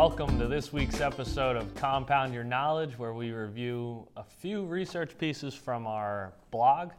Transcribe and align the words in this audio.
Welcome 0.00 0.38
to 0.38 0.46
this 0.46 0.72
week's 0.72 1.02
episode 1.02 1.56
of 1.56 1.74
Compound 1.74 2.32
Your 2.32 2.42
Knowledge, 2.42 2.98
where 2.98 3.12
we 3.12 3.32
review 3.32 4.08
a 4.16 4.24
few 4.24 4.64
research 4.64 5.18
pieces 5.18 5.52
from 5.52 5.86
our 5.86 6.32
blog. 6.50 6.92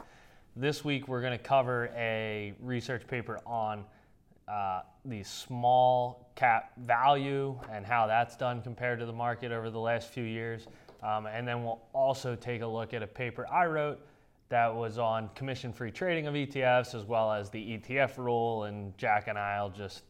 This 0.56 0.86
week, 0.86 1.08
we're 1.08 1.22
going 1.22 1.36
to 1.36 1.44
cover 1.44 1.90
a 1.96 2.54
research 2.62 3.08
paper 3.08 3.40
on 3.44 3.86
uh, 4.48 4.82
the 5.04 5.24
small 5.24 6.30
cap 6.36 6.74
value 6.78 7.60
and 7.72 7.88
how 7.88 8.06
that's 8.06 8.36
done 8.38 8.62
compared 8.62 9.00
to 9.00 9.08
the 9.08 9.14
market 9.14 9.52
over 9.52 9.72
the 9.72 9.80
last 9.80 10.10
few 10.10 10.24
years. 10.24 10.68
Um, 11.02 11.26
and 11.26 11.48
then 11.48 11.64
we'll 11.64 11.82
also 11.94 12.36
take 12.36 12.62
a 12.62 12.68
look 12.68 12.94
at 12.94 13.02
a 13.02 13.08
paper 13.08 13.48
I 13.52 13.66
wrote 13.66 14.00
that 14.50 14.76
was 14.76 15.00
on 15.00 15.30
commission 15.34 15.74
free 15.74 15.90
trading 15.90 16.28
of 16.28 16.36
ETFs 16.36 16.94
as 16.94 17.06
well 17.06 17.32
as 17.32 17.50
the 17.50 17.80
ETF 17.80 18.20
rule. 18.20 18.66
And 18.66 18.96
Jack 18.96 19.28
and 19.28 19.40
I 19.40 19.60
will 19.60 19.72
just 19.72 20.04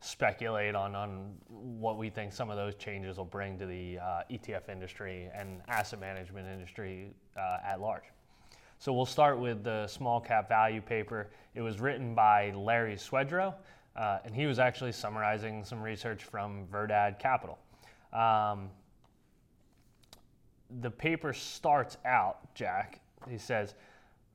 speculate 0.00 0.74
on, 0.74 0.94
on 0.94 1.34
what 1.48 1.98
we 1.98 2.10
think 2.10 2.32
some 2.32 2.50
of 2.50 2.56
those 2.56 2.74
changes 2.74 3.16
will 3.16 3.24
bring 3.24 3.58
to 3.58 3.66
the 3.66 3.98
uh, 3.98 4.22
ETF 4.30 4.68
industry 4.68 5.30
and 5.34 5.60
asset 5.68 6.00
management 6.00 6.46
industry 6.48 7.10
uh, 7.36 7.58
at 7.64 7.80
large. 7.80 8.04
So 8.78 8.92
we'll 8.92 9.06
start 9.06 9.38
with 9.38 9.64
the 9.64 9.86
small 9.86 10.20
cap 10.20 10.48
value 10.48 10.82
paper. 10.82 11.30
It 11.54 11.62
was 11.62 11.80
written 11.80 12.14
by 12.14 12.50
Larry 12.52 12.96
Swedroe, 12.96 13.54
uh, 13.96 14.18
and 14.24 14.34
he 14.34 14.46
was 14.46 14.58
actually 14.58 14.92
summarizing 14.92 15.64
some 15.64 15.82
research 15.82 16.22
from 16.22 16.66
Verdad 16.70 17.18
Capital. 17.18 17.58
Um, 18.12 18.68
the 20.80 20.90
paper 20.90 21.32
starts 21.32 21.96
out, 22.04 22.54
Jack, 22.54 23.00
he 23.28 23.38
says, 23.38 23.74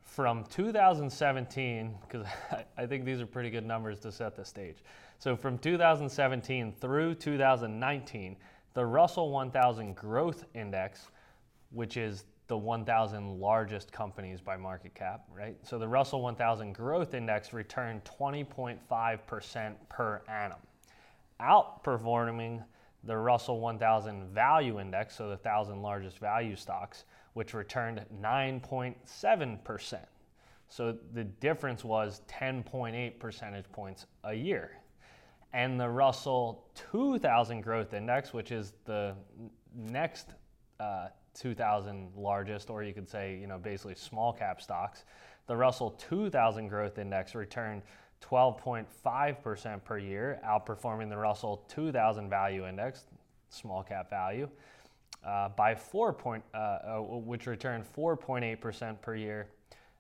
from 0.01 0.43
2017, 0.45 1.95
because 2.01 2.25
I 2.77 2.85
think 2.85 3.05
these 3.05 3.21
are 3.21 3.25
pretty 3.25 3.49
good 3.49 3.65
numbers 3.65 3.99
to 3.99 4.12
set 4.12 4.35
the 4.35 4.43
stage. 4.43 4.77
So 5.22 5.36
from 5.36 5.60
2017 5.60 6.74
through 6.82 7.14
2019, 7.14 8.36
the 8.74 8.84
Russell 8.84 9.30
1000 9.30 9.96
Growth 9.96 10.46
Index, 10.55 11.10
which 11.70 11.96
is 11.96 12.26
the 12.48 12.58
1,000 12.58 13.40
largest 13.40 13.92
companies 13.92 14.42
by 14.42 14.58
market 14.58 14.96
cap, 14.96 15.26
right? 15.32 15.55
So 15.62 15.77
the 15.77 15.88
Russell 15.88 16.24
1000 16.24 16.74
Growth 16.74 17.14
Index 17.14 17.54
returned 17.54 18.04
20.5% 18.04 19.76
per 19.90 20.22
annum, 20.27 20.58
outperforming 21.40 22.64
the 23.04 23.16
Russell 23.16 23.60
1000 23.60 24.34
Value 24.34 24.80
Index, 24.80 25.16
so 25.16 25.26
the 25.26 25.36
1,000 25.36 25.84
largest 25.84 26.18
value 26.18 26.55
stocks, 26.55 27.05
which 27.34 27.54
returned 27.54 28.04
9.7%. 28.20 29.99
So 30.68 30.98
the 31.14 31.26
difference 31.26 31.84
was 31.84 32.24
10.8 32.27 33.20
percentage 33.20 33.72
points 33.72 34.08
a 34.24 34.34
year. 34.34 34.80
And 35.54 35.80
the 35.80 35.90
Russell 35.90 36.66
2000 36.91 37.62
Growth 37.62 37.94
Index, 37.94 38.34
which 38.34 38.52
is 38.52 38.74
the 38.85 39.16
next 39.76 40.30
uh, 40.80 41.08
2,000 41.34 42.12
largest, 42.16 42.70
or 42.70 42.84
you 42.84 42.93
could 42.93 43.10
say, 43.10 43.38
you 43.38 43.48
know, 43.48 43.58
basically 43.58 43.96
small 43.96 44.34
cap 44.34 44.62
stocks, 44.62 45.04
the 45.48 45.55
Russell 45.55 45.91
2000 45.91 46.68
Growth 46.68 46.98
Index 46.98 47.35
returned 47.35 47.82
12.5% 48.21 49.84
per 49.84 49.98
year, 49.98 50.40
outperforming 50.46 51.10
the 51.10 51.18
Russell 51.18 51.65
2000 51.68 52.30
Value 52.30 52.68
Index, 52.68 53.05
small 53.49 53.84
cap 53.84 54.10
value, 54.10 54.48
uh, 55.26 55.49
by 55.49 55.76
four 55.76 56.13
point, 56.13 56.43
uh, 56.54 56.58
uh, 56.58 57.02
which 57.02 57.48
returned 57.48 57.84
4.8% 57.96 59.02
per 59.02 59.15
year. 59.15 59.48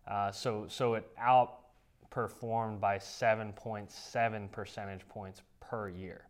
Uh, 0.07 0.31
so, 0.31 0.65
so 0.67 0.95
it 0.95 1.07
outperformed 2.11 2.79
by 2.79 2.97
7.7 2.97 4.51
percentage 4.51 5.07
points 5.07 5.41
per 5.59 5.89
year. 5.89 6.27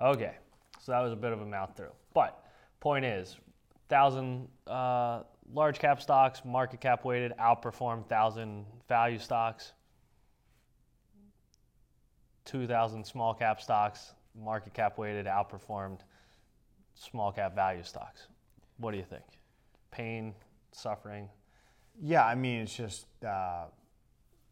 Okay, 0.00 0.34
so 0.80 0.92
that 0.92 1.00
was 1.00 1.12
a 1.12 1.16
bit 1.16 1.32
of 1.32 1.40
a 1.40 1.46
mouth. 1.46 1.80
But 2.14 2.44
point 2.80 3.04
is, 3.04 3.36
thousand 3.88 4.48
uh, 4.66 5.22
large 5.52 5.78
cap 5.78 6.00
stocks, 6.00 6.42
market 6.44 6.80
cap 6.80 7.04
weighted, 7.04 7.32
outperformed 7.38 8.08
thousand 8.08 8.66
value 8.88 9.18
stocks. 9.18 9.72
2,000 12.44 13.06
small 13.06 13.34
cap 13.34 13.60
stocks, 13.60 14.14
market 14.34 14.74
cap 14.74 14.98
weighted, 14.98 15.26
outperformed 15.26 16.00
small 16.94 17.30
cap 17.30 17.54
value 17.54 17.84
stocks. 17.84 18.26
What 18.78 18.90
do 18.90 18.96
you 18.96 19.04
think? 19.04 19.22
Pain, 19.92 20.34
suffering? 20.72 21.28
Yeah, 22.00 22.26
I 22.26 22.34
mean, 22.34 22.62
it's 22.62 22.74
just, 22.74 23.06
uh, 23.24 23.66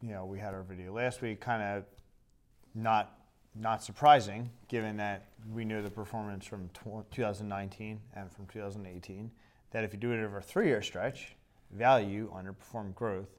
you 0.01 0.11
know, 0.11 0.25
we 0.25 0.39
had 0.39 0.53
our 0.53 0.63
video 0.63 0.93
last 0.93 1.21
week, 1.21 1.39
kind 1.39 1.61
of 1.61 1.85
not 2.73 3.17
not 3.53 3.83
surprising 3.83 4.49
given 4.69 4.95
that 4.95 5.25
we 5.53 5.65
knew 5.65 5.81
the 5.81 5.89
performance 5.89 6.45
from 6.45 6.69
2019 7.11 7.99
and 8.15 8.31
from 8.31 8.45
2018 8.47 9.29
that 9.71 9.83
if 9.83 9.91
you 9.91 9.99
do 9.99 10.13
it 10.13 10.23
over 10.23 10.37
a 10.37 10.41
three-year 10.41 10.81
stretch, 10.81 11.35
value 11.71 12.31
underperformed 12.33 12.95
growth 12.95 13.29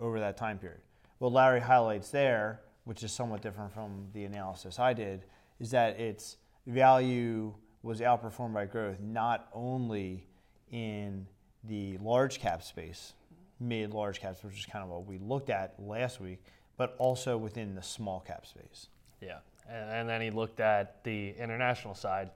over 0.00 0.18
that 0.20 0.36
time 0.38 0.58
period. 0.58 0.80
What 1.18 1.32
Larry 1.32 1.60
highlights 1.60 2.10
there, 2.10 2.62
which 2.84 3.02
is 3.02 3.12
somewhat 3.12 3.42
different 3.42 3.72
from 3.72 4.06
the 4.14 4.24
analysis 4.24 4.78
I 4.78 4.94
did, 4.94 5.24
is 5.60 5.70
that 5.72 6.00
its 6.00 6.36
value 6.66 7.52
was 7.82 8.00
outperformed 8.00 8.54
by 8.54 8.66
growth 8.66 9.00
not 9.00 9.48
only 9.52 10.26
in 10.70 11.26
the 11.64 11.98
large 11.98 12.38
cap 12.38 12.62
space, 12.62 13.14
mid 13.60 13.92
large 13.92 14.20
caps, 14.20 14.42
which 14.42 14.58
is 14.58 14.66
kind 14.66 14.84
of 14.84 14.90
what 14.90 15.06
we 15.06 15.18
looked 15.18 15.50
at 15.50 15.74
last 15.78 16.20
week, 16.20 16.42
but 16.76 16.94
also 16.98 17.36
within 17.36 17.74
the 17.74 17.82
small 17.82 18.20
cap 18.20 18.46
space. 18.46 18.88
Yeah. 19.20 19.38
And, 19.68 19.90
and 19.90 20.08
then 20.08 20.20
he 20.20 20.30
looked 20.30 20.60
at 20.60 21.02
the 21.04 21.30
international 21.30 21.94
side. 21.94 22.30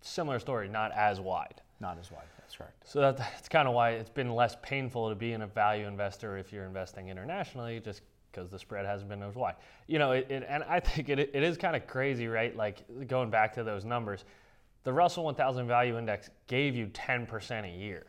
Similar 0.00 0.38
story, 0.38 0.68
not 0.68 0.92
as 0.92 1.20
wide. 1.20 1.60
Not 1.80 1.98
as 1.98 2.10
wide, 2.10 2.26
that's 2.38 2.56
correct. 2.56 2.88
So 2.88 3.00
that, 3.00 3.16
that's 3.16 3.48
kind 3.48 3.68
of 3.68 3.74
why 3.74 3.90
it's 3.90 4.10
been 4.10 4.34
less 4.34 4.56
painful 4.62 5.08
to 5.08 5.14
be 5.14 5.32
in 5.32 5.42
a 5.42 5.46
value 5.46 5.86
investor 5.86 6.36
if 6.38 6.52
you're 6.52 6.64
investing 6.64 7.08
internationally, 7.08 7.80
just 7.80 8.02
because 8.30 8.50
the 8.50 8.58
spread 8.58 8.84
hasn't 8.84 9.08
been 9.08 9.22
as 9.22 9.34
wide. 9.34 9.54
You 9.86 9.98
know, 9.98 10.12
it, 10.12 10.26
it, 10.28 10.44
and 10.48 10.64
I 10.64 10.80
think 10.80 11.08
it, 11.08 11.18
it 11.18 11.42
is 11.42 11.56
kind 11.56 11.76
of 11.76 11.86
crazy, 11.86 12.26
right? 12.26 12.56
Like 12.56 12.84
going 13.06 13.30
back 13.30 13.54
to 13.54 13.64
those 13.64 13.84
numbers 13.84 14.24
the 14.88 14.92
Russell 14.94 15.24
1000 15.24 15.66
Value 15.66 15.98
Index 15.98 16.30
gave 16.46 16.74
you 16.74 16.86
10% 16.86 17.64
a 17.64 17.68
year. 17.68 18.06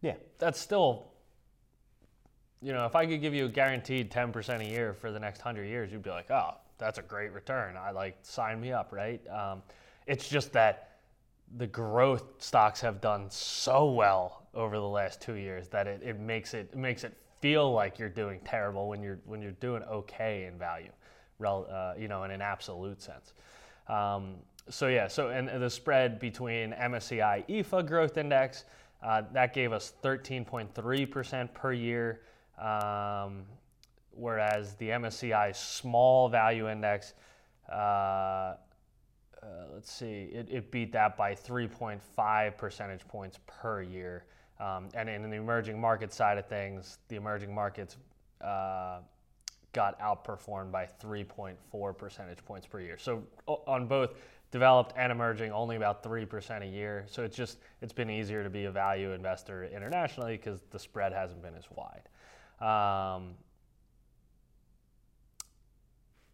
Yeah. 0.00 0.14
That's 0.38 0.58
still, 0.58 1.12
you 2.66 2.72
know, 2.72 2.84
if 2.84 2.96
I 2.96 3.06
could 3.06 3.20
give 3.20 3.32
you 3.32 3.44
a 3.44 3.48
guaranteed 3.48 4.10
10% 4.10 4.60
a 4.60 4.68
year 4.68 4.92
for 4.92 5.12
the 5.12 5.20
next 5.20 5.38
100 5.38 5.66
years, 5.66 5.92
you'd 5.92 6.02
be 6.02 6.10
like, 6.10 6.32
oh, 6.32 6.54
that's 6.78 6.98
a 6.98 7.02
great 7.02 7.32
return. 7.32 7.76
I 7.76 7.92
like, 7.92 8.18
sign 8.22 8.60
me 8.60 8.72
up, 8.72 8.90
right? 8.90 9.20
Um, 9.28 9.62
it's 10.08 10.28
just 10.28 10.52
that 10.54 10.98
the 11.58 11.68
growth 11.68 12.24
stocks 12.38 12.80
have 12.80 13.00
done 13.00 13.30
so 13.30 13.92
well 13.92 14.48
over 14.52 14.78
the 14.78 14.88
last 14.88 15.20
two 15.20 15.34
years 15.34 15.68
that 15.68 15.86
it, 15.86 16.02
it 16.02 16.18
makes 16.18 16.54
it, 16.54 16.70
it 16.72 16.76
makes 16.76 17.04
it 17.04 17.16
feel 17.40 17.70
like 17.70 18.00
you're 18.00 18.08
doing 18.08 18.40
terrible 18.44 18.88
when 18.88 19.00
you're 19.00 19.20
when 19.26 19.40
you're 19.40 19.52
doing 19.52 19.84
okay 19.84 20.46
in 20.46 20.58
value, 20.58 20.90
uh, 21.44 21.94
you 21.96 22.08
know, 22.08 22.24
in 22.24 22.32
an 22.32 22.42
absolute 22.42 23.00
sense. 23.00 23.32
Um, 23.86 24.34
so 24.68 24.88
yeah, 24.88 25.06
so 25.06 25.28
and 25.28 25.48
the 25.62 25.70
spread 25.70 26.18
between 26.18 26.72
MSCI 26.72 27.48
EAFE 27.48 27.86
growth 27.86 28.16
index 28.16 28.64
uh, 29.04 29.22
that 29.32 29.54
gave 29.54 29.72
us 29.72 29.92
13.3% 30.02 31.54
per 31.54 31.72
year, 31.72 32.22
um, 32.58 33.44
whereas 34.10 34.74
the 34.74 34.88
MSCI 34.90 35.54
small 35.54 36.28
value 36.28 36.68
index, 36.68 37.14
uh, 37.70 37.74
uh, 37.74 38.56
let's 39.74 39.92
see, 39.92 40.30
it, 40.32 40.48
it, 40.50 40.70
beat 40.70 40.92
that 40.92 41.16
by 41.16 41.34
3.5 41.34 42.56
percentage 42.56 43.06
points 43.06 43.38
per 43.46 43.82
year. 43.82 44.24
Um, 44.58 44.88
and 44.94 45.08
in 45.08 45.28
the 45.28 45.36
emerging 45.36 45.80
market 45.80 46.12
side 46.12 46.38
of 46.38 46.46
things, 46.46 46.98
the 47.08 47.16
emerging 47.16 47.54
markets 47.54 47.98
uh, 48.40 49.00
got 49.72 50.00
outperformed 50.00 50.72
by 50.72 50.88
3.4 51.02 51.98
percentage 51.98 52.42
points 52.44 52.66
per 52.66 52.80
year. 52.80 52.96
So 52.96 53.22
on 53.46 53.86
both 53.86 54.14
developed 54.50 54.94
and 54.96 55.12
emerging 55.12 55.52
only 55.52 55.76
about 55.76 56.02
3% 56.02 56.62
a 56.62 56.66
year. 56.66 57.04
So 57.08 57.22
it's 57.22 57.36
just, 57.36 57.58
it's 57.82 57.92
been 57.92 58.08
easier 58.08 58.42
to 58.42 58.50
be 58.50 58.64
a 58.64 58.70
value 58.70 59.12
investor 59.12 59.64
internationally 59.64 60.38
because 60.38 60.60
the 60.70 60.78
spread 60.78 61.12
hasn't 61.12 61.42
been 61.42 61.54
as 61.54 61.64
wide. 61.74 62.08
Um, 62.60 63.34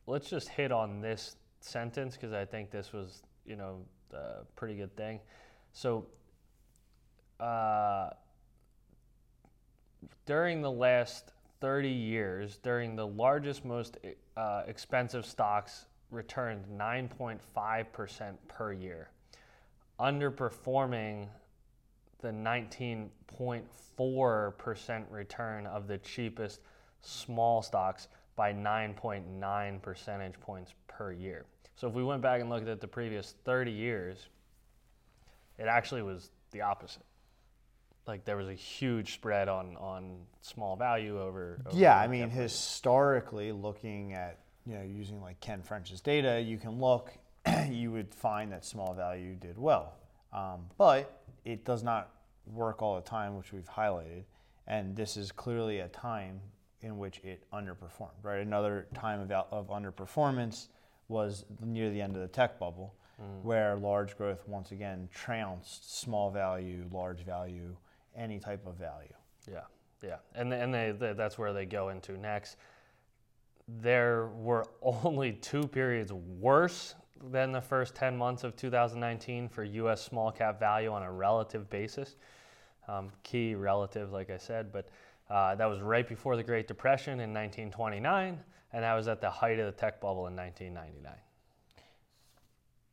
let's 0.06 0.28
just 0.30 0.48
hit 0.48 0.72
on 0.72 1.00
this 1.00 1.36
sentence 1.60 2.14
because 2.16 2.32
I 2.32 2.44
think 2.44 2.70
this 2.70 2.92
was, 2.92 3.22
you 3.44 3.56
know, 3.56 3.78
a 4.12 4.44
pretty 4.56 4.74
good 4.74 4.94
thing. 4.96 5.20
So, 5.72 6.06
uh, 7.40 8.10
during 10.26 10.62
the 10.62 10.70
last 10.70 11.32
30 11.60 11.88
years, 11.88 12.58
during 12.58 12.96
the 12.96 13.06
largest, 13.06 13.64
most 13.64 13.96
uh, 14.36 14.62
expensive 14.66 15.24
stocks 15.24 15.86
returned 16.10 16.64
9.5% 16.76 18.34
per 18.48 18.72
year, 18.72 19.10
underperforming 19.98 21.28
the 22.22 22.28
19.4% 22.28 25.04
return 25.10 25.66
of 25.66 25.88
the 25.88 25.98
cheapest 25.98 26.60
small 27.02 27.62
stocks 27.62 28.08
by 28.36 28.52
9.9 28.52 29.82
percentage 29.82 30.40
points 30.40 30.74
per 30.88 31.12
year. 31.12 31.44
So 31.76 31.88
if 31.88 31.94
we 31.94 32.04
went 32.04 32.22
back 32.22 32.40
and 32.40 32.48
looked 32.48 32.68
at 32.68 32.80
the 32.80 32.88
previous 32.88 33.34
30 33.44 33.70
years, 33.70 34.28
it 35.58 35.66
actually 35.66 36.02
was 36.02 36.30
the 36.52 36.62
opposite. 36.62 37.02
Like 38.06 38.24
there 38.24 38.36
was 38.36 38.48
a 38.48 38.54
huge 38.54 39.14
spread 39.14 39.48
on 39.48 39.76
on 39.76 40.16
small 40.40 40.76
value 40.76 41.20
over. 41.20 41.60
over 41.66 41.76
Yeah, 41.76 41.96
I 41.96 42.08
mean, 42.08 42.28
value. 42.28 42.42
historically, 42.42 43.52
looking 43.52 44.12
at 44.12 44.40
you 44.66 44.74
know 44.74 44.82
using 44.82 45.20
like 45.20 45.40
Ken 45.40 45.62
French's 45.62 46.00
data, 46.00 46.40
you 46.40 46.58
can 46.58 46.80
look, 46.80 47.12
you 47.68 47.92
would 47.92 48.12
find 48.12 48.50
that 48.52 48.64
small 48.64 48.92
value 48.92 49.34
did 49.34 49.56
well, 49.56 49.94
um, 50.32 50.66
but 50.78 51.22
it 51.44 51.64
does 51.64 51.82
not 51.82 52.10
work 52.46 52.82
all 52.82 52.96
the 52.96 53.02
time, 53.02 53.36
which 53.36 53.52
we've 53.52 53.68
highlighted, 53.68 54.24
and 54.66 54.96
this 54.96 55.16
is 55.16 55.32
clearly 55.32 55.80
a 55.80 55.88
time 55.88 56.40
in 56.80 56.98
which 56.98 57.18
it 57.18 57.44
underperformed. 57.52 58.10
Right, 58.22 58.40
another 58.40 58.86
time 58.94 59.20
of 59.20 59.30
out- 59.30 59.48
of 59.52 59.68
underperformance 59.68 60.68
was 61.08 61.44
near 61.60 61.90
the 61.90 62.00
end 62.00 62.16
of 62.16 62.22
the 62.22 62.28
tech 62.28 62.58
bubble, 62.58 62.94
where 63.42 63.76
large 63.76 64.16
growth 64.16 64.42
once 64.48 64.72
again 64.72 65.08
trounced 65.12 66.00
small 66.00 66.30
value, 66.30 66.88
large 66.90 67.20
value, 67.20 67.76
any 68.16 68.40
type 68.40 68.66
of 68.66 68.74
value. 68.74 69.12
Yeah, 69.48 69.60
yeah, 70.02 70.16
and 70.34 70.52
and 70.52 70.74
they, 70.74 70.90
they 70.92 71.12
that's 71.12 71.38
where 71.38 71.52
they 71.52 71.66
go 71.66 71.90
into 71.90 72.16
next. 72.18 72.56
There 73.68 74.26
were 74.28 74.66
only 74.82 75.32
two 75.34 75.68
periods 75.68 76.12
worse 76.12 76.94
than 77.30 77.52
the 77.52 77.60
first 77.60 77.94
10 77.94 78.16
months 78.16 78.44
of 78.44 78.56
2019 78.56 79.48
for 79.48 79.64
U.S. 79.64 80.02
small 80.02 80.32
cap 80.32 80.58
value 80.58 80.90
on 80.90 81.02
a 81.02 81.12
relative 81.12 81.68
basis. 81.70 82.16
Um, 82.88 83.10
key 83.22 83.54
relative, 83.54 84.12
like 84.12 84.30
I 84.30 84.38
said, 84.38 84.72
but 84.72 84.88
uh, 85.30 85.54
that 85.54 85.66
was 85.66 85.80
right 85.80 86.06
before 86.06 86.36
the 86.36 86.42
Great 86.42 86.66
Depression 86.66 87.14
in 87.14 87.32
1929, 87.32 88.38
and 88.72 88.82
that 88.84 88.94
was 88.94 89.06
at 89.08 89.20
the 89.20 89.30
height 89.30 89.58
of 89.58 89.66
the 89.66 89.72
tech 89.72 90.00
bubble 90.00 90.26
in 90.26 90.36
1999. 90.36 91.12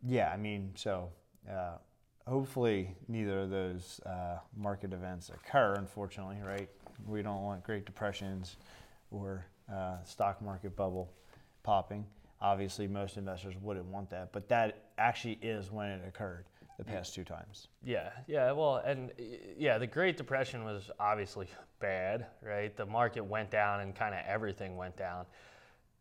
Yeah, 0.06 0.32
I 0.32 0.38
mean, 0.38 0.72
so 0.76 1.10
uh, 1.52 1.78
hopefully 2.28 2.96
neither 3.08 3.42
of 3.42 3.50
those 3.50 4.00
uh, 4.06 4.38
market 4.56 4.94
events 4.94 5.30
occur, 5.30 5.74
unfortunately, 5.74 6.38
right? 6.46 6.70
We 7.08 7.22
don't 7.24 7.44
want 7.44 7.64
Great 7.64 7.86
Depressions 7.86 8.58
or 9.12 9.46
uh, 9.74 10.04
stock 10.04 10.42
market 10.42 10.76
bubble 10.76 11.12
popping. 11.64 12.06
Obviously, 12.42 12.88
most 12.88 13.18
investors 13.18 13.56
wouldn't 13.62 13.86
want 13.88 14.10
that, 14.10 14.32
but 14.32 14.48
that 14.50 14.86
actually 14.98 15.38
is 15.42 15.72
when 15.72 15.90
it 15.90 16.02
occurred 16.08 16.46
the 16.80 16.86
past 16.86 17.14
two 17.14 17.26
times. 17.26 17.68
Yeah, 17.84 18.10
yeah, 18.26 18.54
well, 18.54 18.78
and 18.78 19.12
yeah, 19.58 19.78
the 19.78 19.86
Great 19.86 20.16
Depression 20.16 20.64
was 20.64 20.90
obviously 20.98 21.48
bad, 21.80 22.28
right? 22.42 22.76
The 22.76 22.86
market 22.86 23.22
went 23.22 23.52
down 23.52 23.82
and 23.82 23.94
kind 23.94 24.16
of 24.16 24.22
everything 24.26 24.78
went 24.78 24.96
down. 24.96 25.26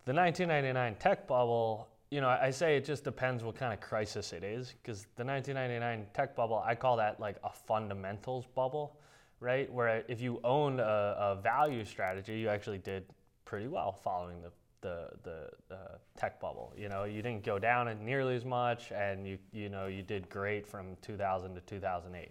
The 0.05 0.15
1999 0.15 0.95
tech 1.01 1.27
bubble, 1.27 1.89
you 2.11 2.21
know, 2.21 2.29
I 2.29 2.51
say 2.51 2.77
it 2.77 2.85
just 2.85 3.03
depends 3.03 3.43
what 3.43 3.57
kind 3.57 3.73
of 3.73 3.81
crisis 3.81 4.33
it 4.33 4.45
is, 4.45 4.73
because 4.81 5.07
the 5.17 5.25
1999 5.25 6.07
tech 6.15 6.37
bubble, 6.37 6.63
I 6.65 6.77
call 6.77 6.97
that 6.99 7.19
like 7.19 7.37
a 7.43 7.51
fundamentals 7.51 8.47
bubble, 8.55 9.01
right? 9.41 9.71
Where 9.73 10.05
if 10.07 10.21
you 10.21 10.41
owned 10.45 10.79
a, 10.79 11.17
a 11.19 11.41
value 11.43 11.85
strategy, 11.85 12.39
you 12.39 12.49
actually 12.49 12.79
did 12.79 13.05
pretty 13.45 13.67
well 13.67 13.93
following 13.93 14.43
the 14.43 14.53
the 14.81 15.09
the 15.23 15.51
uh, 15.71 15.97
tech 16.17 16.41
bubble. 16.41 16.73
You 16.77 16.89
know, 16.89 17.05
you 17.05 17.23
didn't 17.23 17.45
go 17.45 17.59
down 17.59 17.95
nearly 18.05 18.37
as 18.37 18.45
much, 18.45 18.93
and 18.93 19.27
you 19.27 19.39
you 19.53 19.69
know 19.69 19.87
you 19.87 20.03
did 20.03 20.29
great 20.29 20.67
from 20.67 20.97
2000 21.03 21.55
to 21.55 21.61
2008. 21.63 22.31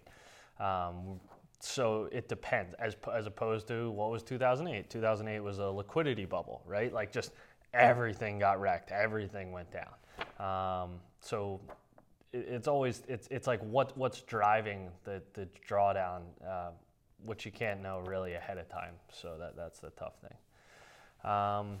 Um, 0.64 1.20
so 1.60 2.08
it 2.12 2.28
depends, 2.28 2.74
as 2.78 2.96
as 3.12 3.26
opposed 3.26 3.68
to 3.68 3.90
what 3.90 4.10
was 4.10 4.22
2008. 4.22 4.90
2008 4.90 5.40
was 5.40 5.58
a 5.58 5.66
liquidity 5.66 6.24
bubble, 6.24 6.62
right? 6.66 6.92
Like 6.92 7.12
just 7.12 7.32
everything 7.74 8.38
got 8.38 8.60
wrecked, 8.60 8.92
everything 8.92 9.52
went 9.52 9.68
down. 9.72 9.92
Um, 10.38 11.00
so 11.20 11.60
it, 12.32 12.46
it's 12.48 12.68
always 12.68 13.02
it's 13.08 13.28
it's 13.30 13.46
like 13.46 13.60
what 13.60 13.96
what's 13.96 14.22
driving 14.22 14.90
the 15.04 15.22
the 15.34 15.48
drawdown, 15.68 16.22
uh, 16.46 16.70
which 17.24 17.44
you 17.44 17.52
can't 17.52 17.82
know 17.82 18.00
really 18.06 18.34
ahead 18.34 18.58
of 18.58 18.68
time. 18.68 18.94
So 19.12 19.36
that 19.38 19.56
that's 19.56 19.80
the 19.80 19.90
tough 19.90 20.14
thing. 20.20 21.30
Um, 21.30 21.80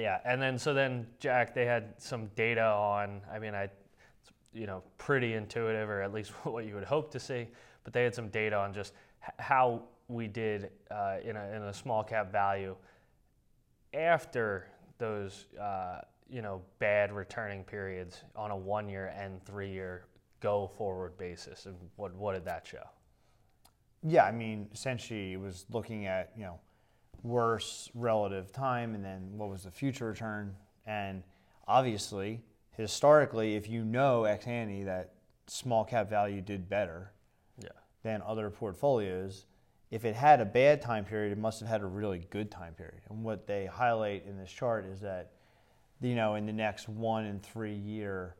yeah, 0.00 0.20
and 0.24 0.40
then 0.40 0.58
so 0.58 0.72
then 0.72 1.06
Jack, 1.18 1.54
they 1.54 1.66
had 1.66 1.94
some 1.98 2.26
data 2.34 2.64
on. 2.64 3.20
I 3.30 3.38
mean, 3.38 3.54
I, 3.54 3.68
you 4.54 4.66
know, 4.66 4.82
pretty 4.96 5.34
intuitive, 5.34 5.88
or 5.88 6.02
at 6.02 6.12
least 6.12 6.30
what 6.44 6.64
you 6.64 6.74
would 6.74 6.84
hope 6.84 7.10
to 7.12 7.20
see. 7.20 7.48
But 7.84 7.92
they 7.92 8.04
had 8.04 8.14
some 8.14 8.28
data 8.28 8.56
on 8.56 8.72
just 8.72 8.94
h- 9.22 9.34
how 9.38 9.82
we 10.08 10.28
did 10.28 10.70
uh, 10.90 11.16
in 11.22 11.36
a 11.36 11.44
in 11.50 11.62
a 11.64 11.74
small 11.74 12.02
cap 12.04 12.32
value 12.32 12.76
after 13.92 14.68
those 14.98 15.46
uh, 15.60 16.00
you 16.30 16.40
know 16.40 16.62
bad 16.78 17.12
returning 17.12 17.64
periods 17.64 18.22
on 18.34 18.50
a 18.50 18.56
one 18.56 18.88
year 18.88 19.12
and 19.18 19.44
three 19.44 19.70
year 19.70 20.06
go 20.40 20.70
forward 20.78 21.16
basis, 21.18 21.66
and 21.66 21.76
what 21.96 22.14
what 22.14 22.32
did 22.32 22.44
that 22.44 22.66
show? 22.66 22.84
Yeah, 24.04 24.24
I 24.24 24.32
mean, 24.32 24.68
essentially, 24.72 25.34
it 25.34 25.40
was 25.40 25.66
looking 25.70 26.06
at 26.06 26.32
you 26.36 26.44
know 26.44 26.58
worse 27.22 27.90
relative 27.94 28.52
time, 28.52 28.94
and 28.94 29.04
then 29.04 29.36
what 29.36 29.48
was 29.48 29.64
the 29.64 29.70
future 29.70 30.06
return, 30.06 30.56
and 30.86 31.22
obviously, 31.68 32.42
historically, 32.72 33.54
if 33.54 33.68
you 33.68 33.84
know 33.84 34.24
ex 34.24 34.46
ante 34.46 34.84
that 34.84 35.14
small 35.46 35.84
cap 35.84 36.08
value 36.08 36.40
did 36.40 36.68
better 36.68 37.12
Yeah. 37.58 37.68
than 38.02 38.22
other 38.22 38.50
portfolios, 38.50 39.46
if 39.90 40.04
it 40.04 40.14
had 40.14 40.40
a 40.40 40.44
bad 40.44 40.80
time 40.80 41.04
period, 41.04 41.32
it 41.32 41.38
must 41.38 41.60
have 41.60 41.68
had 41.68 41.82
a 41.82 41.86
really 41.86 42.20
good 42.30 42.50
time 42.50 42.74
period. 42.74 43.02
And 43.10 43.22
what 43.22 43.46
they 43.46 43.66
highlight 43.66 44.24
in 44.24 44.38
this 44.38 44.50
chart 44.50 44.86
is 44.86 45.00
that, 45.02 45.32
you 46.00 46.14
know, 46.14 46.34
in 46.34 46.46
the 46.46 46.52
next 46.52 46.88
one 46.88 47.26
and 47.26 47.42
three 47.42 47.74
year, 47.74 48.36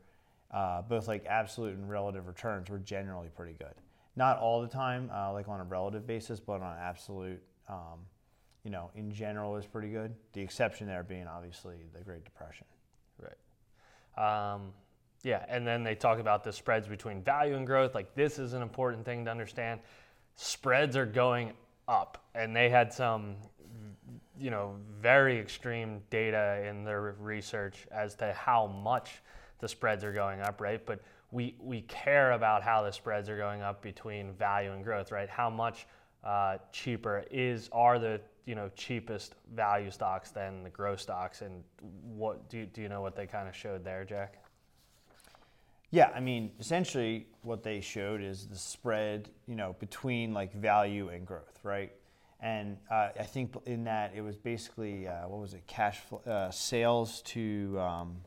uh, 0.51 0.81
both 0.81 1.07
like 1.07 1.25
absolute 1.25 1.75
and 1.75 1.89
relative 1.89 2.27
returns 2.27 2.69
were 2.69 2.79
generally 2.79 3.29
pretty 3.29 3.53
good. 3.53 3.75
Not 4.15 4.39
all 4.39 4.61
the 4.61 4.67
time, 4.67 5.09
uh, 5.13 5.31
like 5.31 5.47
on 5.47 5.59
a 5.59 5.63
relative 5.63 6.05
basis, 6.07 6.39
but 6.39 6.61
on 6.61 6.77
absolute, 6.77 7.41
um, 7.67 8.05
you 8.63 8.71
know, 8.71 8.89
in 8.95 9.11
general 9.11 9.57
is 9.57 9.65
pretty 9.65 9.89
good. 9.89 10.13
The 10.33 10.41
exception 10.41 10.87
there 10.87 11.03
being 11.03 11.27
obviously 11.27 11.75
the 11.93 12.03
Great 12.03 12.23
Depression. 12.23 12.65
Right. 13.19 14.53
Um, 14.53 14.73
yeah, 15.23 15.45
and 15.47 15.65
then 15.65 15.83
they 15.83 15.95
talk 15.95 16.19
about 16.19 16.43
the 16.43 16.51
spreads 16.51 16.87
between 16.87 17.21
value 17.21 17.55
and 17.55 17.65
growth. 17.65 17.95
Like 17.95 18.13
this 18.15 18.39
is 18.39 18.53
an 18.53 18.61
important 18.61 19.05
thing 19.05 19.25
to 19.25 19.31
understand. 19.31 19.79
Spreads 20.35 20.97
are 20.97 21.05
going 21.05 21.53
up, 21.87 22.23
and 22.35 22.55
they 22.55 22.69
had 22.69 22.91
some, 22.91 23.35
you 24.39 24.49
know, 24.49 24.75
very 24.99 25.39
extreme 25.39 26.01
data 26.09 26.65
in 26.67 26.83
their 26.83 27.15
research 27.19 27.85
as 27.91 28.15
to 28.15 28.33
how 28.33 28.67
much 28.67 29.21
the 29.59 29.67
spreads 29.67 30.03
are 30.03 30.13
going 30.13 30.41
up. 30.41 30.59
Right, 30.59 30.85
but 30.85 30.99
we 31.31 31.55
we 31.59 31.81
care 31.81 32.33
about 32.33 32.63
how 32.63 32.83
the 32.83 32.91
spreads 32.91 33.29
are 33.29 33.37
going 33.37 33.61
up 33.61 33.81
between 33.81 34.33
value 34.33 34.71
and 34.71 34.83
growth. 34.83 35.11
Right, 35.11 35.29
how 35.29 35.49
much 35.49 35.85
uh, 36.23 36.57
cheaper 36.71 37.23
is 37.31 37.69
are 37.71 37.97
the 37.97 38.19
you 38.45 38.55
know 38.55 38.69
cheapest 38.75 39.35
value 39.53 39.91
stocks 39.91 40.31
than 40.31 40.63
the 40.63 40.69
growth 40.69 40.99
stocks, 40.99 41.41
and 41.41 41.63
what 42.03 42.49
do 42.49 42.59
you, 42.59 42.65
do 42.65 42.81
you 42.81 42.89
know 42.89 43.01
what 43.01 43.15
they 43.15 43.27
kind 43.27 43.47
of 43.47 43.55
showed 43.55 43.83
there, 43.83 44.03
Jack? 44.05 44.43
Yeah, 45.91 46.09
I 46.15 46.21
mean, 46.21 46.51
essentially 46.59 47.27
what 47.43 47.61
they 47.61 47.79
showed 47.79 48.21
is 48.21 48.47
the 48.47 48.57
spread, 48.57 49.29
you 49.47 49.55
know, 49.55 49.75
between 49.79 50.33
like 50.33 50.51
value 50.51 51.09
and 51.09 51.23
growth, 51.23 51.59
right? 51.61 51.91
And 52.39 52.77
uh, 52.89 53.09
I 53.17 53.23
think 53.23 53.55
in 53.67 53.83
that 53.83 54.11
it 54.15 54.21
was 54.21 54.35
basically 54.35 55.07
uh, 55.07 55.27
what 55.27 55.39
was 55.39 55.53
it, 55.53 55.65
cash 55.67 55.99
flow, 55.99 56.19
uh, 56.25 56.49
sales 56.49 57.21
to 57.27 57.79
um, 57.79 58.17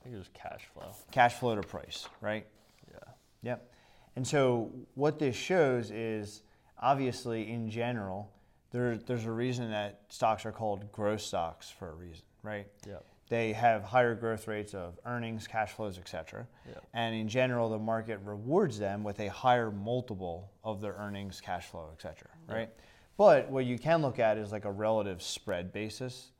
I 0.00 0.02
think 0.02 0.14
it 0.14 0.18
was 0.18 0.30
cash 0.32 0.62
flow. 0.72 0.94
cash 1.10 1.34
flow 1.34 1.56
to 1.56 1.62
price, 1.62 2.08
right? 2.22 2.46
Yeah. 2.90 2.98
Yep. 3.42 3.72
And 4.16 4.26
so 4.26 4.72
what 4.94 5.18
this 5.18 5.36
shows 5.36 5.90
is 5.90 6.42
obviously 6.80 7.50
in 7.50 7.68
general, 7.68 8.32
there, 8.70 8.96
there's 8.96 9.24
a 9.24 9.32
reason 9.32 9.70
that 9.70 10.02
stocks 10.08 10.46
are 10.46 10.52
called 10.52 10.90
growth 10.92 11.20
stocks 11.20 11.70
for 11.70 11.88
a 11.88 11.94
reason, 11.94 12.24
right? 12.42 12.66
Yep. 12.86 13.04
They 13.28 13.52
have 13.52 13.84
higher 13.84 14.14
growth 14.16 14.48
rates 14.48 14.74
of 14.74 14.98
earnings, 15.06 15.46
cash 15.46 15.72
flows, 15.72 15.98
et 15.98 16.08
cetera. 16.08 16.46
Yep. 16.66 16.84
And 16.94 17.14
in 17.14 17.28
general, 17.28 17.68
the 17.68 17.78
market 17.78 18.18
rewards 18.24 18.78
them 18.78 19.04
with 19.04 19.20
a 19.20 19.28
higher 19.28 19.70
multiple 19.70 20.50
of 20.64 20.80
their 20.80 20.94
earnings, 20.94 21.40
cash 21.40 21.66
flow, 21.66 21.90
et 21.92 22.02
cetera, 22.02 22.30
right? 22.48 22.70
But 23.16 23.50
what 23.50 23.66
you 23.66 23.78
can 23.78 24.02
look 24.02 24.18
at 24.18 24.36
is 24.36 24.50
like 24.50 24.64
a 24.64 24.72
relative 24.72 25.22
spread 25.22 25.72
basis. 25.72 26.32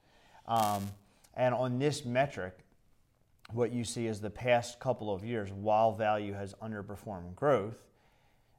Um, 0.49 0.88
and 1.34 1.54
on 1.54 1.78
this 1.78 2.04
metric, 2.04 2.58
what 3.52 3.70
you 3.72 3.84
see 3.84 4.06
is 4.06 4.20
the 4.20 4.30
past 4.30 4.80
couple 4.80 5.14
of 5.14 5.25
years, 5.25 5.52
while 5.52 5.92
value 5.92 6.32
has 6.32 6.54
underperformed 6.54 7.34
growth, 7.34 7.82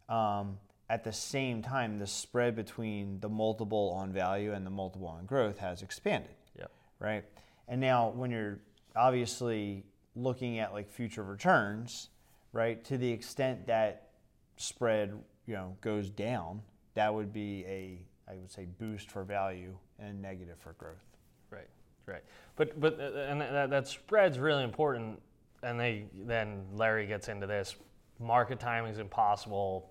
um, 0.07 0.57
at 0.91 1.05
the 1.05 1.13
same 1.13 1.61
time, 1.61 1.99
the 1.99 2.05
spread 2.05 2.53
between 2.53 3.21
the 3.21 3.29
multiple 3.29 3.93
on 3.95 4.11
value 4.11 4.51
and 4.51 4.65
the 4.65 4.69
multiple 4.69 5.07
on 5.07 5.25
growth 5.25 5.57
has 5.57 5.81
expanded 5.81 6.35
Yep. 6.59 6.71
right? 6.99 7.23
And 7.69 7.79
now 7.79 8.09
when 8.09 8.29
you're 8.29 8.59
obviously 8.93 9.85
looking 10.17 10.59
at 10.59 10.73
like 10.73 10.89
future 10.89 11.23
returns, 11.23 12.09
right? 12.51 12.83
To 12.85 12.97
the 12.97 13.09
extent 13.09 13.67
that 13.67 14.09
spread, 14.57 15.17
you 15.45 15.53
know, 15.53 15.77
goes 15.79 16.09
down, 16.09 16.61
that 16.95 17.13
would 17.13 17.31
be 17.31 17.63
a 17.65 18.05
I 18.29 18.35
would 18.35 18.51
say 18.51 18.65
boost 18.65 19.09
for 19.09 19.23
value 19.23 19.77
and 19.97 20.21
negative 20.21 20.59
for 20.59 20.73
growth. 20.73 21.05
Right. 21.49 21.69
Right. 22.05 22.23
But 22.57 22.77
but 22.81 22.99
uh, 22.99 23.17
and 23.29 23.39
that, 23.39 23.69
that 23.69 23.87
spread's 23.87 24.39
really 24.39 24.65
important. 24.65 25.21
And 25.63 25.79
they 25.79 26.07
then 26.13 26.65
Larry 26.73 27.07
gets 27.07 27.29
into 27.29 27.47
this 27.47 27.77
market 28.19 28.59
timing 28.59 28.91
is 28.91 28.99
impossible. 28.99 29.90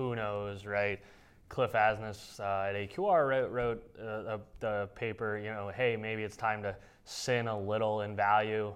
Who 0.00 0.16
knows, 0.16 0.64
right? 0.64 0.98
Cliff 1.50 1.72
Asness 1.72 2.40
uh, 2.40 2.70
at 2.70 2.74
AQR 2.74 3.28
wrote, 3.28 3.50
wrote 3.50 3.82
uh, 4.02 4.38
the 4.58 4.88
paper, 4.94 5.36
you 5.36 5.50
know, 5.50 5.70
hey, 5.76 5.94
maybe 5.94 6.22
it's 6.22 6.38
time 6.38 6.62
to 6.62 6.74
sin 7.04 7.48
a 7.48 7.60
little 7.60 8.00
in 8.00 8.16
value 8.16 8.72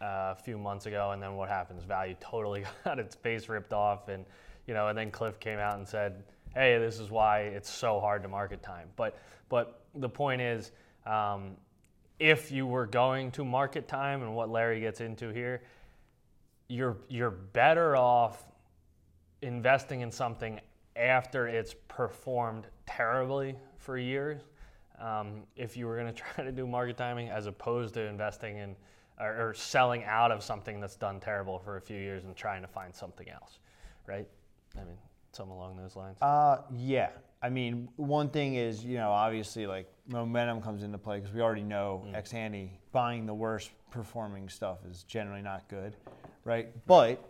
uh, 0.00 0.32
a 0.32 0.36
few 0.36 0.56
months 0.56 0.86
ago, 0.86 1.10
and 1.10 1.20
then 1.20 1.34
what 1.34 1.48
happens? 1.48 1.82
Value 1.82 2.14
totally 2.20 2.64
got 2.84 3.00
its 3.00 3.16
face 3.16 3.48
ripped 3.48 3.72
off, 3.72 4.06
and 4.06 4.24
you 4.68 4.72
know, 4.72 4.86
and 4.86 4.96
then 4.96 5.10
Cliff 5.10 5.40
came 5.40 5.58
out 5.58 5.74
and 5.74 5.88
said, 5.88 6.22
hey, 6.54 6.78
this 6.78 7.00
is 7.00 7.10
why 7.10 7.40
it's 7.40 7.68
so 7.68 7.98
hard 7.98 8.22
to 8.22 8.28
market 8.28 8.62
time. 8.62 8.86
But 8.94 9.18
but 9.48 9.82
the 9.96 10.08
point 10.08 10.40
is, 10.40 10.70
um, 11.04 11.56
if 12.20 12.52
you 12.52 12.64
were 12.64 12.86
going 12.86 13.32
to 13.32 13.44
market 13.44 13.88
time, 13.88 14.22
and 14.22 14.36
what 14.36 14.48
Larry 14.48 14.78
gets 14.78 15.00
into 15.00 15.30
here, 15.30 15.62
you're 16.68 16.96
you're 17.08 17.32
better 17.32 17.96
off 17.96 18.44
investing 19.42 20.00
in 20.00 20.10
something 20.10 20.60
after 20.96 21.46
it's 21.46 21.74
performed 21.88 22.66
terribly 22.86 23.56
for 23.78 23.98
years. 23.98 24.42
Um, 25.00 25.42
if 25.56 25.76
you 25.76 25.86
were 25.86 25.96
going 25.96 26.12
to 26.14 26.20
try 26.20 26.44
to 26.44 26.52
do 26.52 26.66
market 26.66 26.96
timing 26.96 27.28
as 27.28 27.46
opposed 27.46 27.94
to 27.94 28.00
investing 28.02 28.58
in 28.58 28.76
or, 29.18 29.50
or, 29.50 29.54
selling 29.54 30.02
out 30.04 30.32
of 30.32 30.42
something 30.42 30.80
that's 30.80 30.96
done 30.96 31.20
terrible 31.20 31.58
for 31.58 31.76
a 31.76 31.80
few 31.80 31.98
years 31.98 32.24
and 32.24 32.34
trying 32.34 32.62
to 32.62 32.68
find 32.68 32.94
something 32.94 33.28
else, 33.28 33.58
right? 34.06 34.26
I 34.76 34.78
mean, 34.78 34.96
something 35.32 35.54
along 35.54 35.76
those 35.76 35.94
lines. 35.94 36.16
Uh, 36.22 36.62
yeah. 36.74 37.10
I 37.42 37.50
mean, 37.50 37.88
one 37.96 38.30
thing 38.30 38.54
is, 38.54 38.82
you 38.82 38.96
know, 38.96 39.10
obviously, 39.10 39.66
like 39.66 39.92
momentum 40.08 40.62
comes 40.62 40.82
into 40.82 40.98
play 40.98 41.20
because 41.20 41.34
we 41.34 41.40
already 41.40 41.62
know 41.62 42.04
mm. 42.06 42.14
ex 42.14 42.32
ante 42.34 42.78
buying 42.92 43.26
the 43.26 43.34
worst 43.34 43.70
performing 43.90 44.48
stuff 44.48 44.78
is 44.88 45.02
generally 45.04 45.42
not 45.42 45.68
good, 45.68 45.96
right? 46.44 46.68
But 46.86 47.22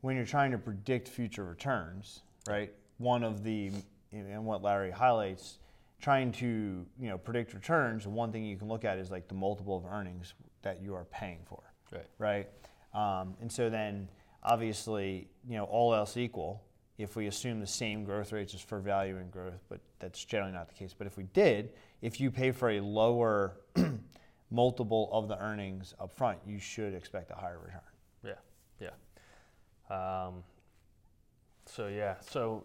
when 0.00 0.16
you're 0.16 0.24
trying 0.24 0.50
to 0.52 0.58
predict 0.58 1.08
future 1.08 1.44
returns, 1.44 2.22
right? 2.48 2.72
one 2.98 3.22
of 3.22 3.42
the 3.42 3.70
and 4.12 4.44
what 4.44 4.62
Larry 4.62 4.90
highlights, 4.90 5.58
trying 6.00 6.32
to 6.32 6.86
you 6.98 7.08
know 7.08 7.18
predict 7.18 7.54
returns. 7.54 8.06
One 8.06 8.32
thing 8.32 8.44
you 8.44 8.56
can 8.56 8.68
look 8.68 8.84
at 8.84 8.98
is 8.98 9.10
like 9.10 9.28
the 9.28 9.34
multiple 9.34 9.76
of 9.76 9.84
earnings 9.84 10.34
that 10.62 10.80
you 10.82 10.94
are 10.94 11.04
paying 11.04 11.40
for. 11.44 11.62
Right. 11.92 12.06
Right. 12.18 12.48
Um, 12.94 13.34
and 13.40 13.50
so 13.50 13.68
then 13.68 14.08
obviously 14.42 15.28
you 15.48 15.56
know 15.56 15.64
all 15.64 15.94
else 15.94 16.16
equal, 16.16 16.62
if 16.98 17.16
we 17.16 17.26
assume 17.26 17.60
the 17.60 17.66
same 17.66 18.04
growth 18.04 18.32
rates 18.32 18.54
as 18.54 18.60
for 18.60 18.78
value 18.80 19.18
and 19.18 19.30
growth, 19.30 19.60
but 19.68 19.80
that's 19.98 20.24
generally 20.24 20.52
not 20.52 20.68
the 20.68 20.74
case. 20.74 20.94
But 20.96 21.06
if 21.06 21.16
we 21.16 21.24
did, 21.24 21.70
if 22.00 22.20
you 22.20 22.30
pay 22.30 22.52
for 22.52 22.70
a 22.70 22.80
lower 22.80 23.58
multiple 24.50 25.10
of 25.12 25.28
the 25.28 25.38
earnings 25.42 25.94
up 26.00 26.12
front, 26.12 26.38
you 26.46 26.58
should 26.58 26.94
expect 26.94 27.30
a 27.30 27.34
higher 27.34 27.58
return. 27.58 27.80
Yeah, 28.24 28.32
yeah. 28.80 28.90
Um, 29.90 30.42
so 31.66 31.88
yeah, 31.88 32.16
so 32.20 32.64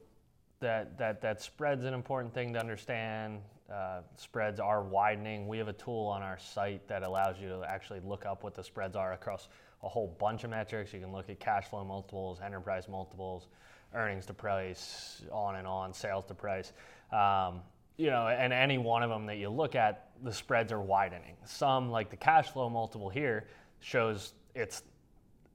that, 0.60 0.98
that, 0.98 1.22
that 1.22 1.42
spread's 1.42 1.86
an 1.86 1.94
important 1.94 2.34
thing 2.34 2.54
to 2.54 2.60
understand. 2.60 3.42
Uh, 3.72 4.02
spreads 4.18 4.60
are 4.60 4.84
widening. 4.84 5.48
We 5.48 5.58
have 5.58 5.68
a 5.68 5.74
tool 5.74 6.08
on 6.08 6.22
our 6.22 6.38
site 6.38 6.88
that 6.88 7.04
allows 7.04 7.40
you 7.40 7.48
to 7.50 7.64
actually 7.68 8.02
look 8.02 8.26
up 8.26 8.44
what 8.44 8.54
the 8.54 8.64
spreads 8.64 8.96
are 8.96 9.14
across 9.14 9.48
a 9.84 9.90
whole 9.90 10.16
bunch 10.20 10.44
of 10.44 10.50
metrics. 10.50 10.94
You 10.94 11.00
can 11.00 11.12
look 11.12 11.30
at 11.30 11.40
cash 11.40 11.66
flow 11.66 11.84
multiples, 11.84 12.40
enterprise 12.44 12.88
multiples, 12.90 13.48
earnings 13.94 14.26
to 14.28 14.34
price, 14.34 15.22
on 15.32 15.56
and 15.56 15.66
on, 15.66 15.94
sales 15.94 16.26
to 16.26 16.34
price. 16.34 16.74
Um, 17.12 17.62
you 17.98 18.10
know, 18.10 18.28
and 18.28 18.52
any 18.54 18.78
one 18.78 19.04
of 19.04 19.10
them 19.10 19.26
that 19.28 19.38
you 19.38 19.50
look 19.50 19.76
at, 19.76 20.10
the 20.24 20.34
spreads 20.34 20.72
are 20.72 20.82
widening. 20.82 21.36
Some, 21.46 21.92
like 21.92 22.10
the 22.10 22.18
cash 22.18 22.50
flow 22.50 22.70
multiple 22.70 23.10
here, 23.10 23.48
shows 23.80 24.34
it's 24.54 24.84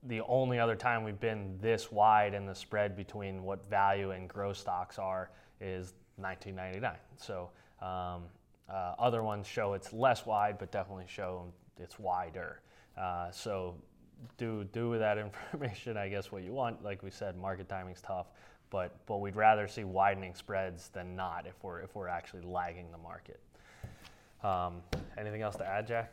the 0.07 0.21
only 0.27 0.59
other 0.59 0.75
time 0.75 1.03
we've 1.03 1.19
been 1.19 1.57
this 1.61 1.91
wide 1.91 2.33
in 2.33 2.45
the 2.45 2.55
spread 2.55 2.95
between 2.95 3.43
what 3.43 3.69
value 3.69 4.11
and 4.11 4.29
growth 4.29 4.57
stocks 4.57 4.97
are 4.97 5.29
is 5.59 5.93
1999. 6.17 6.95
So 7.17 7.49
um, 7.81 8.23
uh, 8.69 8.95
other 8.99 9.23
ones 9.23 9.47
show 9.47 9.73
it's 9.73 9.93
less 9.93 10.25
wide, 10.25 10.57
but 10.57 10.71
definitely 10.71 11.05
show 11.07 11.45
it's 11.77 11.99
wider. 11.99 12.61
Uh, 12.97 13.31
so 13.31 13.75
do 14.37 14.63
do 14.71 14.89
with 14.89 14.99
that 14.99 15.17
information, 15.53 15.97
I 15.97 16.09
guess, 16.09 16.31
what 16.31 16.43
you 16.43 16.53
want. 16.53 16.83
Like 16.83 17.03
we 17.03 17.11
said, 17.11 17.37
market 17.37 17.69
timing's 17.69 18.01
tough, 18.01 18.27
but 18.69 18.95
but 19.05 19.17
we'd 19.17 19.35
rather 19.35 19.67
see 19.67 19.83
widening 19.83 20.33
spreads 20.35 20.89
than 20.89 21.15
not 21.15 21.45
if 21.45 21.63
we're 21.63 21.81
if 21.81 21.95
we're 21.95 22.07
actually 22.07 22.41
lagging 22.43 22.91
the 22.91 22.97
market. 22.97 23.39
Um, 24.43 24.81
anything 25.17 25.41
else 25.41 25.55
to 25.57 25.65
add, 25.65 25.87
Jack? 25.87 26.11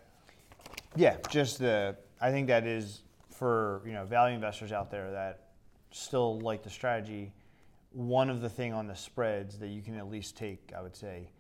Yeah, 0.97 1.17
just 1.31 1.59
the. 1.59 1.97
I 2.21 2.31
think 2.31 2.47
that 2.49 2.67
is 2.67 3.03
for 3.35 3.83
you 3.85 3.93
know 3.93 4.05
value 4.05 4.35
investors 4.35 4.73
out 4.73 4.91
there 4.91 5.11
that 5.11 5.49
still 5.91 6.41
like 6.41 6.63
the 6.63 6.71
strategy, 6.71 7.33
one 7.93 8.31
of 8.31 8.41
the 8.41 8.49
thing 8.49 8.73
on 8.73 8.87
the 8.87 8.97
spreads 8.97 9.59
that 9.59 9.69
you 9.69 9.83
can 9.83 9.97
at 9.97 10.09
least 10.09 10.37
take, 10.37 10.73
I 10.77 10.83
would 10.83 10.97
say, 10.97 11.31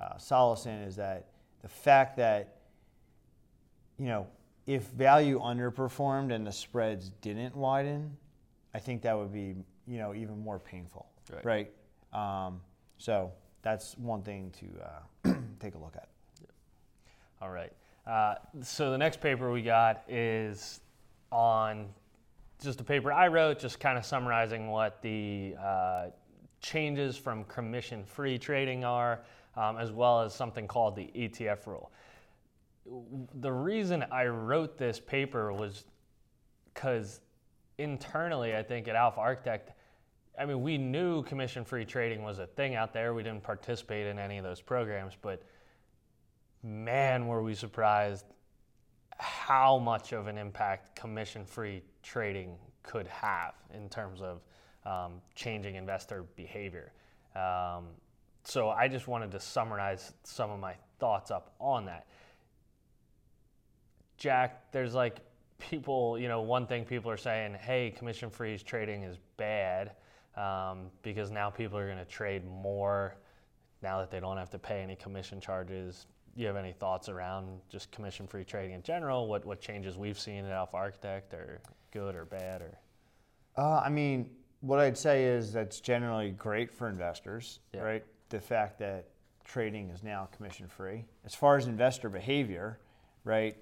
uh, 0.00 0.16
solace 0.18 0.66
in 0.66 0.72
is 0.82 0.96
that 0.96 1.28
the 1.62 1.68
fact 1.68 2.16
that 2.16 2.58
you 3.98 4.06
know 4.06 4.26
if 4.66 4.82
value 4.88 5.40
underperformed 5.40 6.32
and 6.32 6.46
the 6.46 6.52
spreads 6.52 7.10
didn't 7.20 7.56
widen, 7.56 8.16
I 8.74 8.78
think 8.78 9.02
that 9.02 9.16
would 9.16 9.32
be 9.32 9.54
you 9.86 9.98
know 9.98 10.14
even 10.14 10.38
more 10.38 10.58
painful, 10.58 11.06
right? 11.32 11.70
right? 12.12 12.46
Um, 12.46 12.60
so 12.98 13.32
that's 13.62 13.96
one 13.96 14.22
thing 14.22 14.52
to 14.60 15.30
uh, 15.30 15.34
take 15.60 15.74
a 15.74 15.78
look 15.78 15.94
at. 15.96 16.08
All 17.40 17.50
right. 17.50 17.72
Uh, 18.06 18.34
so 18.62 18.90
the 18.90 18.98
next 18.98 19.20
paper 19.20 19.52
we 19.52 19.62
got 19.62 20.02
is 20.08 20.80
on 21.30 21.88
just 22.62 22.80
a 22.80 22.84
paper 22.84 23.12
I 23.12 23.28
wrote, 23.28 23.58
just 23.58 23.80
kind 23.80 23.96
of 23.96 24.04
summarizing 24.04 24.68
what 24.68 25.00
the 25.02 25.54
uh, 25.62 26.06
changes 26.60 27.16
from 27.16 27.44
commission 27.44 28.04
free 28.04 28.38
trading 28.38 28.84
are, 28.84 29.20
um, 29.56 29.76
as 29.76 29.92
well 29.92 30.22
as 30.22 30.34
something 30.34 30.66
called 30.66 30.96
the 30.96 31.10
ETF 31.14 31.66
rule. 31.66 31.92
The 33.40 33.52
reason 33.52 34.04
I 34.10 34.26
wrote 34.26 34.78
this 34.78 34.98
paper 34.98 35.52
was 35.52 35.84
because 36.72 37.20
internally, 37.76 38.56
I 38.56 38.62
think 38.62 38.88
at 38.88 38.96
Alpha 38.96 39.20
Architect, 39.20 39.72
I 40.38 40.46
mean, 40.46 40.62
we 40.62 40.78
knew 40.78 41.22
commission 41.24 41.64
free 41.64 41.84
trading 41.84 42.22
was 42.22 42.38
a 42.38 42.46
thing 42.46 42.76
out 42.76 42.92
there. 42.92 43.12
We 43.12 43.22
didn't 43.22 43.42
participate 43.42 44.06
in 44.06 44.18
any 44.18 44.38
of 44.38 44.44
those 44.44 44.60
programs, 44.60 45.14
but 45.20 45.42
man, 46.62 47.26
were 47.26 47.42
we 47.42 47.54
surprised 47.54 48.24
how 49.18 49.78
much 49.78 50.12
of 50.12 50.26
an 50.26 50.38
impact 50.38 50.94
commission 50.94 51.44
free 51.44 51.82
trading 52.02 52.56
could 52.82 53.06
have 53.08 53.54
in 53.74 53.88
terms 53.88 54.20
of 54.20 54.40
um, 54.86 55.20
changing 55.34 55.74
investor 55.74 56.24
behavior. 56.36 56.92
Um, 57.34 57.86
so 58.44 58.70
I 58.70 58.88
just 58.88 59.08
wanted 59.08 59.30
to 59.32 59.40
summarize 59.40 60.12
some 60.22 60.50
of 60.50 60.58
my 60.58 60.74
thoughts 60.98 61.30
up 61.30 61.54
on 61.60 61.84
that. 61.86 62.06
Jack, 64.16 64.72
there's 64.72 64.94
like 64.94 65.18
people, 65.58 66.18
you 66.18 66.28
know, 66.28 66.40
one 66.40 66.66
thing 66.66 66.84
people 66.84 67.10
are 67.10 67.16
saying, 67.16 67.54
hey, 67.54 67.92
commission 67.96 68.30
free 68.30 68.58
trading 68.58 69.02
is 69.02 69.18
bad 69.36 69.92
um, 70.36 70.86
because 71.02 71.30
now 71.30 71.50
people 71.50 71.76
are 71.76 71.86
going 71.86 71.98
to 71.98 72.04
trade 72.04 72.42
more 72.46 73.16
now 73.82 73.98
that 73.98 74.10
they 74.10 74.20
don't 74.20 74.36
have 74.36 74.50
to 74.50 74.58
pay 74.58 74.82
any 74.82 74.96
commission 74.96 75.40
charges 75.40 76.06
you 76.38 76.46
have 76.46 76.56
any 76.56 76.72
thoughts 76.72 77.08
around 77.08 77.60
just 77.68 77.90
commission-free 77.90 78.44
trading 78.44 78.72
in 78.72 78.82
general? 78.82 79.26
What 79.26 79.44
what 79.44 79.60
changes 79.60 79.96
we've 79.96 80.18
seen 80.18 80.44
at 80.44 80.52
Alpha 80.52 80.76
Architect 80.76 81.34
are 81.34 81.60
good 81.92 82.14
or 82.14 82.24
bad 82.24 82.62
or? 82.62 82.78
Uh, 83.56 83.80
I 83.84 83.88
mean, 83.88 84.30
what 84.60 84.78
I'd 84.78 84.96
say 84.96 85.24
is 85.24 85.52
that's 85.52 85.80
generally 85.80 86.30
great 86.30 86.72
for 86.72 86.88
investors, 86.88 87.58
yeah. 87.74 87.80
right? 87.80 88.04
The 88.28 88.40
fact 88.40 88.78
that 88.78 89.08
trading 89.44 89.90
is 89.90 90.04
now 90.04 90.28
commission-free. 90.36 91.04
As 91.24 91.34
far 91.34 91.56
as 91.56 91.66
investor 91.66 92.08
behavior, 92.08 92.78
right? 93.24 93.56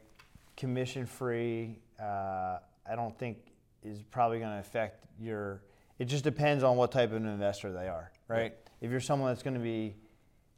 Commission-free, 0.56 1.78
uh, 1.98 2.58
I 2.88 2.94
don't 2.94 3.16
think 3.18 3.38
is 3.82 4.02
probably 4.02 4.38
going 4.38 4.52
to 4.52 4.58
affect 4.58 5.06
your. 5.18 5.62
It 5.98 6.06
just 6.06 6.24
depends 6.24 6.62
on 6.62 6.76
what 6.76 6.92
type 6.92 7.12
of 7.12 7.24
investor 7.24 7.72
they 7.72 7.88
are, 7.88 8.12
right? 8.28 8.52
Yeah. 8.52 8.86
If 8.86 8.90
you're 8.90 9.00
someone 9.00 9.30
that's 9.30 9.42
going 9.42 9.54
to 9.54 9.60
be 9.60 9.94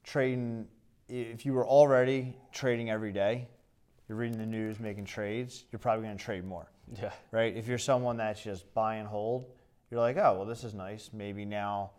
trading 0.02 0.66
if 1.08 1.46
you 1.46 1.52
were 1.52 1.66
already 1.66 2.36
trading 2.52 2.90
every 2.90 3.12
day, 3.12 3.48
you're 4.08 4.18
reading 4.18 4.38
the 4.38 4.46
news, 4.46 4.80
making 4.80 5.04
trades, 5.04 5.64
you're 5.70 5.78
probably 5.78 6.04
going 6.04 6.16
to 6.16 6.22
trade 6.22 6.44
more. 6.44 6.70
Yeah. 7.00 7.12
Right? 7.30 7.56
If 7.56 7.68
you're 7.68 7.78
someone 7.78 8.16
that's 8.16 8.42
just 8.42 8.72
buy 8.74 8.96
and 8.96 9.08
hold, 9.08 9.46
you're 9.90 10.00
like, 10.00 10.16
oh, 10.16 10.36
well, 10.38 10.44
this 10.46 10.64
is 10.64 10.74
nice. 10.74 11.10
Maybe 11.12 11.44
now, 11.44 11.90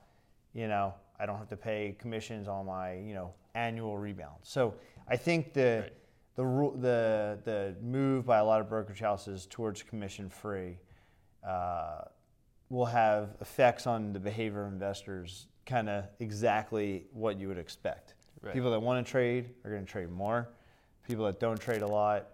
you 0.53 0.67
know, 0.67 0.93
I 1.19 1.25
don't 1.25 1.37
have 1.37 1.49
to 1.49 1.57
pay 1.57 1.95
commissions 1.99 2.47
on 2.47 2.65
my, 2.65 2.93
you 2.93 3.13
know, 3.13 3.33
annual 3.55 3.97
rebound. 3.97 4.37
So 4.43 4.73
I 5.07 5.15
think 5.15 5.53
the 5.53 5.83
right. 5.83 5.93
the 6.35 6.71
the 6.79 7.39
the 7.43 7.75
move 7.83 8.25
by 8.25 8.37
a 8.37 8.45
lot 8.45 8.61
of 8.61 8.69
brokerage 8.69 8.99
houses 8.99 9.47
towards 9.49 9.83
commission 9.83 10.29
free 10.29 10.77
uh, 11.47 12.01
will 12.69 12.85
have 12.85 13.35
effects 13.41 13.87
on 13.87 14.13
the 14.13 14.19
behavior 14.19 14.65
of 14.65 14.71
investors, 14.71 15.47
kind 15.65 15.89
of 15.89 16.05
exactly 16.19 17.05
what 17.11 17.39
you 17.39 17.47
would 17.47 17.57
expect. 17.57 18.13
Right. 18.41 18.53
People 18.53 18.71
that 18.71 18.79
want 18.79 19.05
to 19.05 19.11
trade 19.11 19.49
are 19.65 19.69
going 19.69 19.85
to 19.85 19.91
trade 19.91 20.09
more. 20.09 20.49
People 21.07 21.25
that 21.25 21.39
don't 21.39 21.59
trade 21.59 21.81
a 21.81 21.87
lot, 21.87 22.27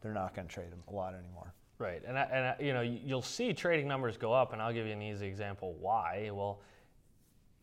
they're 0.00 0.12
not 0.12 0.34
going 0.34 0.48
to 0.48 0.52
trade 0.52 0.72
a 0.88 0.92
lot 0.92 1.14
anymore. 1.14 1.54
Right, 1.78 2.02
and 2.06 2.18
I, 2.18 2.22
and 2.24 2.46
I, 2.46 2.56
you 2.62 2.74
know 2.74 2.82
you'll 2.82 3.22
see 3.22 3.54
trading 3.54 3.88
numbers 3.88 4.18
go 4.18 4.34
up, 4.34 4.52
and 4.52 4.60
I'll 4.60 4.72
give 4.72 4.86
you 4.86 4.92
an 4.92 5.00
easy 5.00 5.26
example 5.26 5.76
why. 5.80 6.28
Well, 6.30 6.60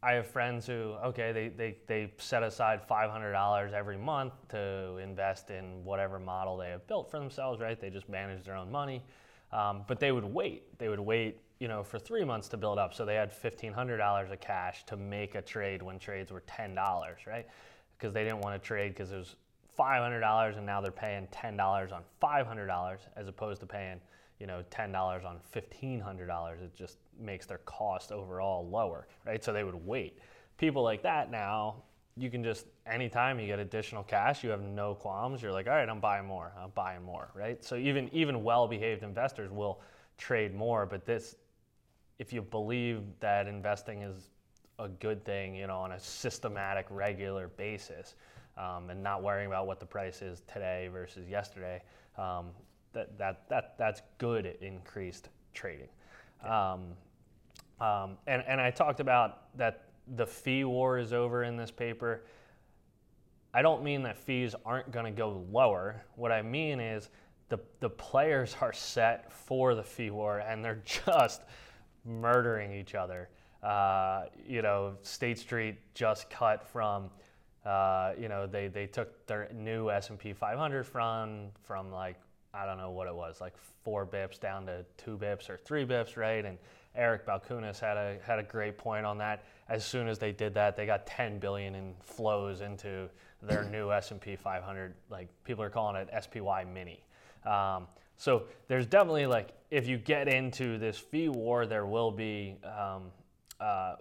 I 0.02 0.14
have 0.14 0.26
friends 0.26 0.66
who 0.66 0.96
okay 1.06 1.32
they 1.32 1.50
they, 1.50 1.78
they 1.86 2.14
set 2.18 2.42
aside 2.42 2.82
five 2.88 3.12
hundred 3.12 3.34
dollars 3.34 3.74
every 3.74 3.98
month 3.98 4.34
to 4.50 4.98
invest 4.98 5.52
in 5.52 5.84
whatever 5.84 6.18
model 6.18 6.58
they 6.58 6.70
have 6.70 6.88
built 6.88 7.12
for 7.12 7.20
themselves. 7.20 7.62
Right, 7.62 7.80
they 7.80 7.92
just 7.92 8.10
manage 8.10 8.44
their 8.44 8.56
own 8.56 8.72
money, 8.72 9.04
um, 9.52 9.84
but 9.88 10.00
they 10.00 10.12
would 10.12 10.26
wait. 10.26 10.78
They 10.78 10.90
would 10.90 11.00
wait 11.00 11.40
you 11.60 11.68
know 11.68 11.84
for 11.84 11.98
three 11.98 12.24
months 12.24 12.48
to 12.50 12.58
build 12.58 12.78
up, 12.78 12.94
so 12.94 13.06
they 13.06 13.16
had 13.16 13.32
fifteen 13.32 13.74
hundred 13.74 13.98
dollars 13.98 14.32
of 14.32 14.40
cash 14.40 14.86
to 14.86 14.98
make 14.98 15.36
a 15.36 15.42
trade 15.42 15.82
when 15.82 16.00
trades 16.00 16.32
were 16.32 16.44
ten 16.48 16.76
dollars. 16.76 17.20
Right, 17.26 17.48
because 17.98 18.14
they 18.14 18.24
didn't 18.24 18.42
want 18.42 18.62
to 18.62 18.66
trade 18.66 18.90
because 18.90 19.12
it 19.12 19.18
was 19.18 19.36
$500 19.78 20.58
and 20.58 20.66
now 20.66 20.82
they're 20.82 20.92
paying 20.92 21.28
$10 21.28 21.92
on 21.92 22.02
$500 22.22 22.98
as 23.16 23.28
opposed 23.28 23.60
to 23.62 23.68
paying 23.68 24.00
you 24.40 24.48
know 24.48 24.64
$10 24.72 25.26
on 25.26 25.40
$1500 25.54 26.62
it 26.62 26.76
just 26.76 26.98
makes 27.20 27.46
their 27.46 27.60
cost 27.60 28.12
overall 28.12 28.68
lower 28.68 29.08
right 29.26 29.44
so 29.44 29.52
they 29.52 29.64
would 29.64 29.86
wait 29.86 30.20
people 30.58 30.84
like 30.84 31.02
that 31.02 31.32
now 31.32 31.76
you 32.18 32.30
can 32.30 32.44
just 32.44 32.66
anytime 32.86 33.40
you 33.40 33.48
get 33.48 33.60
additional 33.60 34.04
cash 34.04 34.44
you 34.44 34.50
have 34.50 34.62
no 34.62 34.96
qualms. 34.96 35.42
You're 35.42 35.52
like 35.52 35.68
all 35.68 35.74
right 35.74 35.90
i'm 35.90 36.00
buying 36.00 36.26
more. 36.26 36.52
I'm 36.60 36.72
buying 36.72 37.04
more 37.04 37.30
right? 37.34 37.64
So 37.64 37.76
even 37.76 38.10
even 38.14 38.44
well 38.44 38.68
behaved 38.68 39.04
investors 39.04 39.52
will 39.52 39.82
trade 40.18 40.56
more 40.56 40.86
but 40.86 41.06
this 41.06 41.36
if 42.20 42.34
you 42.34 42.42
believe 42.42 43.02
that 43.20 43.48
investing 43.48 44.02
is 44.02 44.30
a 44.80 44.88
good 44.88 45.24
thing 45.24 45.56
you 45.56 45.68
know 45.68 45.78
on 45.78 45.92
a 45.92 46.00
systematic 46.00 46.86
regular 46.90 47.48
basis 47.50 48.16
um, 48.58 48.90
and 48.90 49.02
not 49.02 49.22
worrying 49.22 49.48
about 49.48 49.68
what 49.68 49.80
the 49.80 49.86
price 49.86 50.22
is 50.22 50.42
today 50.52 50.90
versus 50.92 51.28
yesterday, 51.30 51.82
um, 52.18 52.48
that, 52.94 53.18
that, 53.18 53.48
that, 53.50 53.76
that's 53.78 54.02
good 54.18 54.58
increased 54.62 55.30
trading. 55.54 55.90
Um, 56.44 56.94
um, 57.80 58.18
and, 58.26 58.44
and 58.48 58.60
I 58.60 58.72
talked 58.72 59.00
about 59.00 59.56
that 59.58 59.90
the 60.16 60.26
fee 60.26 60.64
war 60.64 60.98
is 60.98 61.14
over 61.14 61.44
in 61.44 61.58
this 61.58 61.72
paper. 61.72 62.24
I 63.54 63.62
don't 63.62 63.84
mean 63.84 64.04
that 64.04 64.18
fees 64.18 64.56
aren't 64.66 64.92
going 64.92 65.06
to 65.06 65.12
go 65.12 65.44
lower. 65.52 66.04
What 66.16 66.32
I 66.32 66.42
mean 66.42 66.80
is 66.80 67.10
the, 67.50 67.60
the 67.80 67.90
players 67.90 68.56
are 68.62 68.74
set 68.74 69.32
for 69.32 69.76
the 69.76 69.84
fee 69.84 70.10
war 70.10 70.40
and 70.40 70.64
they're 70.64 70.84
just 71.06 71.42
murdering 72.06 72.72
each 72.72 72.96
other. 72.96 73.30
Uh, 73.64 74.26
you 74.46 74.62
know, 74.62 74.96
State 75.02 75.40
Street 75.40 75.78
just 75.94 76.30
cut 76.30 76.68
from 76.68 77.10
uh, 77.68 78.14
you 78.18 78.30
know, 78.30 78.48
they, 78.48 78.70
they 78.70 78.88
took 78.88 79.28
their 79.28 79.50
new 79.54 79.90
S&P 79.90 80.32
500 80.32 80.86
from 80.86 81.50
from 81.66 81.92
like 81.92 82.16
I 82.54 82.66
don't 82.66 82.78
know 82.78 82.92
what 82.92 83.08
it 83.08 83.14
was, 83.14 83.42
like 83.42 83.54
four 83.84 84.06
bips 84.06 84.40
down 84.40 84.66
to 84.68 84.86
two 84.98 85.18
bips 85.18 85.50
or 85.50 85.58
three 85.58 85.86
bips, 85.86 86.16
right? 86.16 86.44
And 86.44 86.58
Eric 86.98 87.26
Balchunas 87.26 87.80
had 87.80 87.96
a 87.96 88.18
had 88.26 88.40
a 88.40 88.44
great 88.44 88.78
point 88.78 89.06
on 89.06 89.18
that. 89.20 89.46
As 89.70 89.86
soon 89.86 90.08
as 90.08 90.18
they 90.18 90.32
did 90.32 90.54
that, 90.56 90.76
they 90.76 90.86
got 90.86 91.06
10 91.06 91.40
billion 91.40 91.76
in 91.76 91.94
flows 92.02 92.62
into 92.62 93.10
their 93.42 93.64
new 93.72 93.92
S&P 93.92 94.36
500. 94.36 94.94
Like 95.10 95.30
people 95.44 95.64
are 95.64 95.70
calling 95.70 95.96
it 95.96 96.10
SPY 96.24 96.66
Mini. 96.66 97.04
Um, 97.46 97.88
so 98.18 98.44
there's 98.68 98.88
definitely 98.88 99.28
like 99.28 99.50
if 99.70 99.88
you 99.88 99.98
get 99.98 100.28
into 100.28 100.78
this 100.78 100.98
fee 100.98 101.30
war, 101.30 101.66
there 101.66 101.86
will 101.86 102.12
be 102.12 102.58
um, 102.64 103.04
uh, 103.60 103.96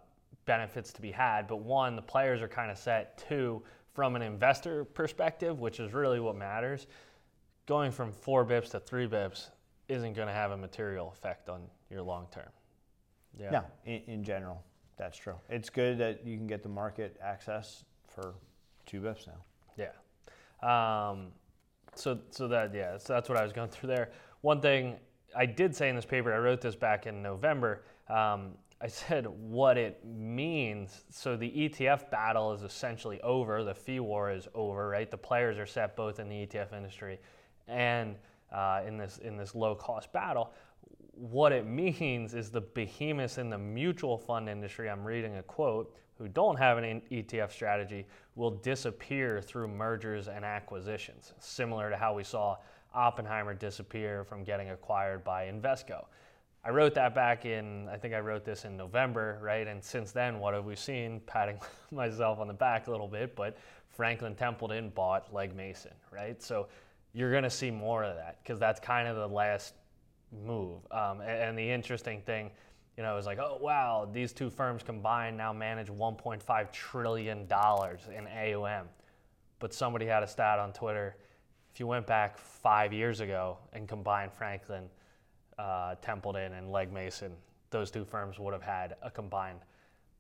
benefits 0.47 0.93
to 0.95 1.03
be 1.03 1.11
had. 1.11 1.47
But 1.47 1.59
one, 1.59 1.97
the 1.97 2.03
players 2.03 2.41
are 2.41 2.49
kind 2.49 2.71
of 2.71 2.79
set. 2.79 3.23
Two, 3.29 3.63
from 3.93 4.17
an 4.17 4.23
investor 4.23 4.85
perspective, 4.85 5.59
which 5.59 5.81
is 5.81 5.93
really 5.93 6.21
what 6.21 6.37
matters, 6.37 6.87
going 7.67 7.91
from 7.91 8.13
four 8.13 8.45
bips 8.45 8.71
to 8.71 8.81
three 8.81 9.07
bips 9.07 9.49
isn't 9.89 10.15
going 10.15 10.29
to 10.29 10.35
have 10.35 10.51
a 10.51 10.57
material 10.57 11.13
effect 11.13 11.49
on 11.49 11.63
your 11.91 12.03
long 12.03 12.27
term. 12.33 12.49
Yeah. 13.39 13.51
No, 13.51 13.65
in, 13.85 14.03
in, 14.07 14.25
general, 14.25 14.63
that's 14.97 15.19
true. 15.19 15.35
It's 15.49 15.69
good 15.69 15.99
that 15.99 16.27
you 16.27 16.37
can 16.37 16.47
get 16.47 16.63
the 16.63 16.69
market 16.69 17.19
access 17.23 17.85
for 18.09 18.35
two 18.87 19.01
bips 19.01 19.27
now. 19.27 19.45
Yeah. 19.77 21.11
Um, 21.11 21.29
so, 21.95 22.19
so 22.31 22.49
that 22.49 22.75
yeah, 22.75 22.97
so 22.99 23.13
that's 23.13 23.29
what 23.29 23.37
I 23.39 23.43
was 23.43 23.53
going 23.53 23.69
through 23.69 23.89
there. 23.89 24.11
One 24.41 24.61
thing 24.61 24.97
I 25.37 25.47
did 25.47 25.75
say 25.75 25.89
in 25.89 25.97
this 25.97 26.05
paper, 26.05 26.33
I 26.33 26.39
wrote 26.39 26.61
this 26.61 26.77
back 26.77 27.07
in 27.07 27.23
November. 27.23 27.83
Um, 28.09 28.53
I 28.81 28.89
said 28.89 29.27
what 29.27 29.79
it 29.79 30.05
means. 30.05 31.05
So 31.11 31.37
the 31.37 31.51
ETF 31.51 32.11
battle 32.11 32.53
is 32.53 32.63
essentially 32.63 33.21
over. 33.23 33.65
The 33.65 33.75
fee 33.75 34.01
war 34.01 34.31
is 34.31 34.49
over, 34.55 34.89
right? 34.89 35.11
The 35.11 35.17
players 35.17 35.59
are 35.59 35.67
set 35.67 35.97
both 35.97 36.19
in 36.19 36.29
the 36.29 36.47
ETF 36.47 36.73
industry 36.75 37.19
and 37.69 38.17
uh, 38.53 38.83
in 38.87 38.97
this 38.97 39.19
in 39.19 39.37
this 39.37 39.55
low 39.55 39.75
cost 39.75 40.13
battle. 40.13 40.53
What 41.17 41.53
it 41.53 41.67
means 41.67 42.35
is 42.35 42.51
the 42.51 42.61
behemoths 42.61 43.39
in 43.39 43.49
the 43.49 43.59
mutual 43.59 44.19
fund 44.19 44.49
industry. 44.49 44.91
I'm 44.91 45.03
reading 45.03 45.37
a 45.37 45.43
quote 45.43 45.97
who 46.19 46.29
don't 46.29 46.59
have 46.59 46.79
an 46.79 47.03
ETF 47.11 47.51
strategy 47.51 48.07
will 48.35 48.51
disappear 48.51 49.41
through 49.41 49.69
mergers 49.69 50.29
and 50.29 50.45
acquisitions, 50.45 51.33
similar 51.39 51.91
to 51.91 51.97
how 51.97 52.15
we 52.15 52.23
saw 52.23 52.57
Oppenheimer 52.95 53.55
disappear 53.55 54.25
from 54.25 54.45
getting 54.45 54.71
acquired 54.71 55.25
by 55.25 55.47
Invesco. 55.47 56.05
I 56.65 56.71
wrote 56.71 56.95
that 56.95 57.15
back 57.15 57.45
in, 57.45 57.89
I 57.89 57.97
think 57.97 58.13
I 58.13 58.21
wrote 58.21 58.45
this 58.45 58.65
in 58.65 58.77
November, 58.77 59.39
right? 59.41 59.67
And 59.67 59.83
since 59.83 60.13
then, 60.13 60.39
what 60.39 60.53
have 60.53 60.65
we 60.65 60.75
seen? 60.75 61.21
Patting 61.27 61.61
myself 61.91 62.41
on 62.41 62.49
the 62.49 62.55
back 62.55 62.89
a 62.89 62.91
little 62.91 63.09
bit, 63.09 63.37
but 63.37 63.57
Franklin 63.89 64.35
Templeton 64.35 64.91
bought 64.91 65.33
Legg 65.33 65.55
Mason, 65.55 65.93
right? 66.11 66.43
So 66.43 66.69
you're 67.13 67.31
going 67.31 67.45
to 67.45 67.51
see 67.51 67.71
more 67.71 68.05
of 68.05 68.17
that 68.17 68.39
because 68.43 68.59
that's 68.59 68.81
kind 68.81 69.09
of 69.09 69.17
the 69.17 69.29
last 69.29 69.75
move. 70.45 70.81
Um, 70.91 71.21
and, 71.21 71.31
and, 71.31 71.59
the 71.59 71.71
interesting 71.71 72.21
thing, 72.23 72.51
you 72.97 73.03
know, 73.03 73.17
is 73.17 73.27
like, 73.27 73.39
oh, 73.39 73.59
wow, 73.61 74.09
these 74.11 74.33
two 74.33 74.51
firms 74.51 74.83
combined 74.83 75.37
now 75.37 75.53
manage 75.53 75.89
$1.5 75.89 76.73
trillion 76.73 77.39
in 77.41 78.27
AUM. 78.27 78.87
But 79.59 79.75
somebody 79.75 80.07
had 80.07 80.23
a 80.23 80.27
stat 80.27 80.59
on 80.59 80.73
Twitter. 80.73 81.17
If 81.73 81.81
you 81.81 81.87
went 81.87 82.07
back 82.07 82.39
five 82.39 82.93
years 82.93 83.21
ago 83.21 83.59
and 83.73 83.89
combined 83.89 84.33
Franklin, 84.33 84.85
uh, 85.59 85.95
Templeton 86.03 86.53
and 86.53 86.71
Legg 86.71 86.93
Mason, 86.93 87.33
those 87.71 87.91
two 87.91 88.05
firms 88.05 88.39
would 88.39 88.53
have 88.53 88.63
had 88.63 88.97
a 89.03 89.11
combined 89.11 89.61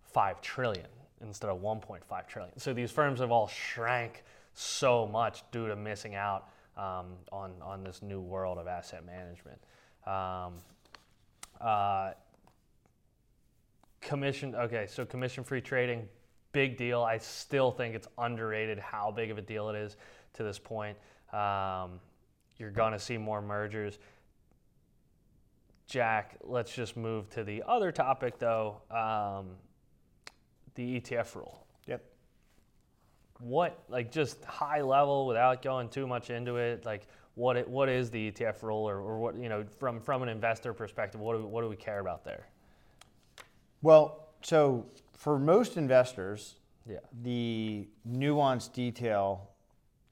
five 0.02 0.40
trillion 0.40 0.86
instead 1.20 1.50
of 1.50 1.60
1.5 1.60 2.28
trillion. 2.28 2.58
So 2.58 2.72
these 2.72 2.90
firms 2.90 3.20
have 3.20 3.30
all 3.30 3.48
shrank 3.48 4.24
so 4.54 5.06
much 5.06 5.42
due 5.50 5.68
to 5.68 5.76
missing 5.76 6.14
out 6.14 6.48
um, 6.76 7.16
on 7.32 7.52
on 7.62 7.82
this 7.82 8.02
new 8.02 8.20
world 8.20 8.58
of 8.58 8.66
asset 8.66 9.04
management. 9.04 9.58
Um, 10.06 10.54
uh, 11.60 12.12
commission. 14.00 14.54
Okay, 14.54 14.86
so 14.88 15.04
commission-free 15.04 15.62
trading, 15.62 16.08
big 16.52 16.76
deal. 16.76 17.02
I 17.02 17.18
still 17.18 17.70
think 17.70 17.94
it's 17.94 18.08
underrated 18.18 18.78
how 18.78 19.10
big 19.10 19.30
of 19.30 19.38
a 19.38 19.42
deal 19.42 19.68
it 19.68 19.76
is 19.76 19.96
to 20.34 20.42
this 20.42 20.58
point. 20.58 20.96
Um, 21.32 22.00
you're 22.56 22.70
going 22.70 22.92
to 22.92 22.98
see 22.98 23.18
more 23.18 23.42
mergers. 23.42 23.98
Jack, 25.86 26.36
let's 26.42 26.74
just 26.74 26.96
move 26.96 27.28
to 27.30 27.44
the 27.44 27.62
other 27.66 27.92
topic 27.92 28.38
though 28.38 28.80
um, 28.90 29.50
the 30.74 31.00
ETF 31.00 31.34
rule. 31.34 31.66
Yep. 31.86 32.04
What, 33.38 33.82
like, 33.88 34.10
just 34.10 34.44
high 34.44 34.80
level 34.80 35.26
without 35.26 35.62
going 35.62 35.88
too 35.88 36.06
much 36.06 36.30
into 36.30 36.56
it, 36.56 36.86
like, 36.86 37.06
what 37.36 37.56
it, 37.56 37.68
what 37.68 37.88
is 37.88 38.10
the 38.10 38.32
ETF 38.32 38.62
rule, 38.62 38.88
or, 38.88 38.96
or 38.98 39.18
what 39.18 39.36
you 39.36 39.48
know 39.48 39.64
from 39.78 40.00
from 40.00 40.22
an 40.22 40.28
investor 40.28 40.74
perspective, 40.74 41.20
what 41.20 41.36
do 41.36 41.42
we, 41.42 41.48
what 41.48 41.62
do 41.62 41.68
we 41.68 41.76
care 41.76 42.00
about 42.00 42.24
there? 42.24 42.48
Well, 43.82 44.30
so 44.42 44.86
for 45.12 45.38
most 45.38 45.76
investors, 45.76 46.56
yeah. 46.88 46.98
the 47.22 47.86
nuanced 48.08 48.72
detail 48.72 49.50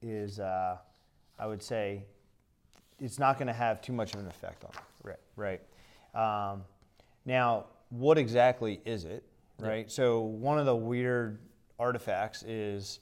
is, 0.02 0.38
uh, 0.38 0.76
I 1.38 1.46
would 1.46 1.62
say, 1.62 2.04
it's 3.00 3.18
not 3.18 3.38
going 3.38 3.46
to 3.48 3.54
have 3.54 3.80
too 3.80 3.92
much 3.92 4.14
of 4.14 4.20
an 4.20 4.26
effect 4.26 4.64
on 4.64 4.70
them. 4.72 4.82
Right. 5.36 5.60
Right. 6.14 6.52
Um, 6.52 6.62
now, 7.24 7.66
what 7.90 8.18
exactly 8.18 8.80
is 8.84 9.04
it? 9.04 9.24
Right. 9.58 9.86
Yeah. 9.86 9.92
So 9.92 10.20
one 10.20 10.58
of 10.58 10.66
the 10.66 10.76
weird 10.76 11.38
artifacts 11.78 12.42
is 12.42 13.00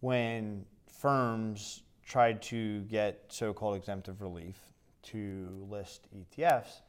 when 0.00 0.64
firms 0.86 1.82
tried 2.06 2.40
to 2.40 2.82
get 2.82 3.24
so-called 3.28 3.76
exemptive 3.76 4.22
relief 4.22 4.56
to 5.02 5.66
list 5.68 6.08
ETFs, 6.16 6.80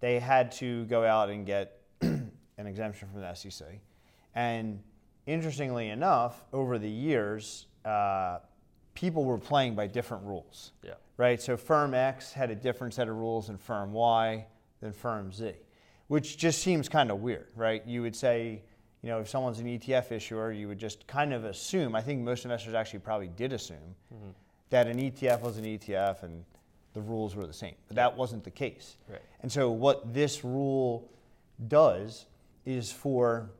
they 0.00 0.18
had 0.18 0.50
to 0.52 0.84
go 0.86 1.04
out 1.04 1.30
and 1.30 1.44
get 1.46 1.80
an 2.00 2.30
exemption 2.58 3.08
from 3.12 3.20
the 3.20 3.34
SEC. 3.34 3.66
And 4.34 4.80
interestingly 5.26 5.90
enough, 5.90 6.44
over 6.52 6.78
the 6.78 6.88
years, 6.88 7.66
uh, 7.84 8.38
people 8.94 9.24
were 9.24 9.38
playing 9.38 9.74
by 9.74 9.86
different 9.86 10.24
rules. 10.24 10.72
Yeah 10.82 10.94
right? 11.16 11.40
So 11.40 11.56
firm 11.56 11.94
X 11.94 12.32
had 12.32 12.50
a 12.50 12.54
different 12.54 12.94
set 12.94 13.08
of 13.08 13.16
rules 13.16 13.46
than 13.46 13.56
firm 13.56 13.92
Y 13.92 14.44
than 14.80 14.92
firm 14.92 15.32
Z, 15.32 15.52
which 16.08 16.36
just 16.36 16.60
seems 16.62 16.88
kind 16.88 17.10
of 17.10 17.20
weird, 17.20 17.46
right? 17.54 17.86
You 17.86 18.02
would 18.02 18.16
say, 18.16 18.62
you 19.02 19.08
know, 19.08 19.20
if 19.20 19.28
someone's 19.28 19.60
an 19.60 19.66
ETF 19.66 20.10
issuer, 20.12 20.50
you 20.50 20.68
would 20.68 20.78
just 20.78 21.06
kind 21.06 21.32
of 21.32 21.44
assume, 21.44 21.94
I 21.94 22.02
think 22.02 22.22
most 22.22 22.44
investors 22.44 22.74
actually 22.74 23.00
probably 23.00 23.28
did 23.28 23.52
assume, 23.52 23.94
mm-hmm. 24.12 24.30
That 24.72 24.86
an 24.86 24.96
ETF 24.96 25.42
was 25.42 25.58
an 25.58 25.64
ETF 25.64 26.22
and 26.22 26.44
the 26.94 27.00
rules 27.00 27.36
were 27.36 27.46
the 27.46 27.52
same. 27.52 27.74
But 27.88 27.96
that 27.96 28.16
wasn't 28.16 28.42
the 28.42 28.50
case. 28.50 28.96
Right. 29.08 29.20
And 29.42 29.52
so 29.52 29.70
what 29.70 30.14
this 30.14 30.44
rule 30.44 31.10
does 31.68 32.24
is 32.64 32.90
for, 32.90 33.50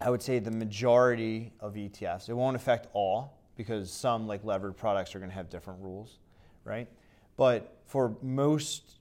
I 0.00 0.10
would 0.10 0.22
say, 0.22 0.40
the 0.40 0.50
majority 0.50 1.52
of 1.60 1.74
ETFs. 1.74 2.28
It 2.28 2.34
won't 2.34 2.56
affect 2.56 2.88
all 2.94 3.38
because 3.56 3.92
some 3.92 4.26
like 4.26 4.44
levered 4.44 4.76
products 4.76 5.14
are 5.14 5.20
going 5.20 5.30
to 5.30 5.36
have 5.36 5.48
different 5.48 5.80
rules, 5.80 6.18
right? 6.64 6.88
But 7.36 7.78
for 7.86 8.16
most 8.20 8.98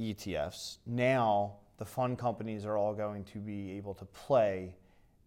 ETFs, 0.00 0.78
now 0.86 1.54
the 1.78 1.84
fund 1.84 2.18
companies 2.18 2.64
are 2.64 2.76
all 2.76 2.94
going 2.94 3.22
to 3.24 3.38
be 3.38 3.72
able 3.72 3.94
to 3.94 4.04
play 4.06 4.74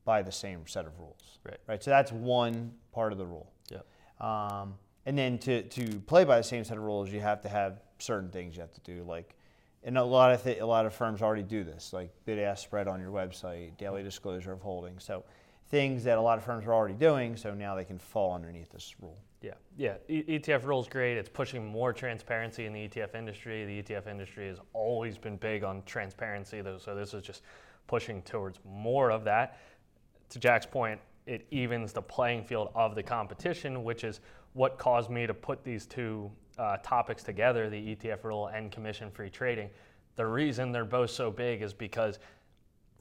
by 0.04 0.22
the 0.22 0.32
same 0.32 0.68
set 0.68 0.86
of 0.86 1.00
rules. 1.00 1.40
Right. 1.46 1.60
Right. 1.68 1.84
So 1.84 1.90
that's 1.90 2.12
one 2.12 2.74
part 2.92 3.14
of 3.14 3.18
the 3.18 3.26
rule. 3.26 3.50
Yeah. 3.72 3.80
Um, 4.20 4.76
and 5.06 5.18
then 5.18 5.38
to, 5.40 5.64
to 5.64 6.00
play 6.02 6.24
by 6.24 6.38
the 6.38 6.44
same 6.44 6.64
set 6.64 6.78
of 6.78 6.84
rules, 6.84 7.12
you 7.12 7.20
have 7.20 7.42
to 7.42 7.50
have 7.50 7.82
certain 8.00 8.30
things 8.30 8.56
you 8.56 8.62
have 8.62 8.74
to 8.74 8.82
do. 8.82 9.04
Like, 9.04 9.36
and 9.84 9.98
a 9.98 10.04
lot 10.04 10.32
of 10.32 10.44
th- 10.44 10.60
a 10.60 10.66
lot 10.66 10.86
of 10.86 10.94
firms 10.94 11.22
already 11.22 11.44
do 11.44 11.64
this, 11.64 11.94
like 11.94 12.10
bid 12.26 12.40
ask 12.40 12.64
spread 12.64 12.88
on 12.88 13.00
your 13.00 13.12
website, 13.12 13.78
daily 13.78 14.02
disclosure 14.02 14.52
of 14.52 14.62
holdings. 14.62 15.04
So 15.04 15.24
things 15.70 16.04
that 16.04 16.18
a 16.18 16.22
lot 16.22 16.38
of 16.38 16.44
firms 16.44 16.66
are 16.66 16.74
already 16.74 16.96
doing. 16.96 17.36
So 17.38 17.54
now 17.54 17.76
they 17.76 17.86
can 17.86 18.00
fall 18.00 18.34
underneath 18.34 18.72
this 18.72 18.96
rule. 19.02 19.18
Yeah, 19.42 19.54
yeah. 19.78 19.96
E- 20.08 20.40
ETF 20.40 20.66
rules 20.66 20.88
great. 20.88 21.18
It's 21.18 21.30
pushing 21.30 21.64
more 21.64 21.94
transparency 21.94 22.66
in 22.66 22.74
the 22.74 22.88
ETF 22.88 23.14
industry. 23.14 23.66
The 23.66 23.84
ETF 23.84 24.08
industry 24.08 24.48
has 24.48 24.58
always 24.74 25.20
been 25.20 25.38
big 25.38 25.64
on 25.64 25.84
transparency, 25.86 26.62
though. 26.62 26.80
So 26.80 26.96
this 26.96 27.14
is 27.14 27.22
just 27.22 27.44
pushing 27.86 28.24
towards 28.24 28.60
more 28.66 29.12
of 29.12 29.24
that. 29.26 29.60
To 30.30 30.40
Jack's 30.40 30.66
point, 30.66 31.00
it 31.28 31.46
evens 31.52 31.94
the 31.94 32.02
playing 32.02 32.44
field 32.44 32.70
of 32.74 32.96
the 32.96 33.04
competition, 33.04 33.84
which 33.84 34.04
is 34.04 34.20
what 34.56 34.80
caused 34.80 35.12
me 35.12 35.28
to 35.28 35.34
put 35.34 35.64
these 35.64 35.86
two 35.86 36.32
uh, 36.58 36.78
topics 36.78 37.22
together: 37.22 37.70
the 37.70 37.96
ETF 37.96 38.24
rule 38.24 38.48
and 38.48 38.72
commission-free 38.72 39.30
trading. 39.30 39.70
The 40.16 40.26
reason 40.26 40.72
they're 40.72 40.86
both 40.86 41.12
so 41.12 41.30
big 41.30 41.62
is 41.62 41.74
because 41.74 42.20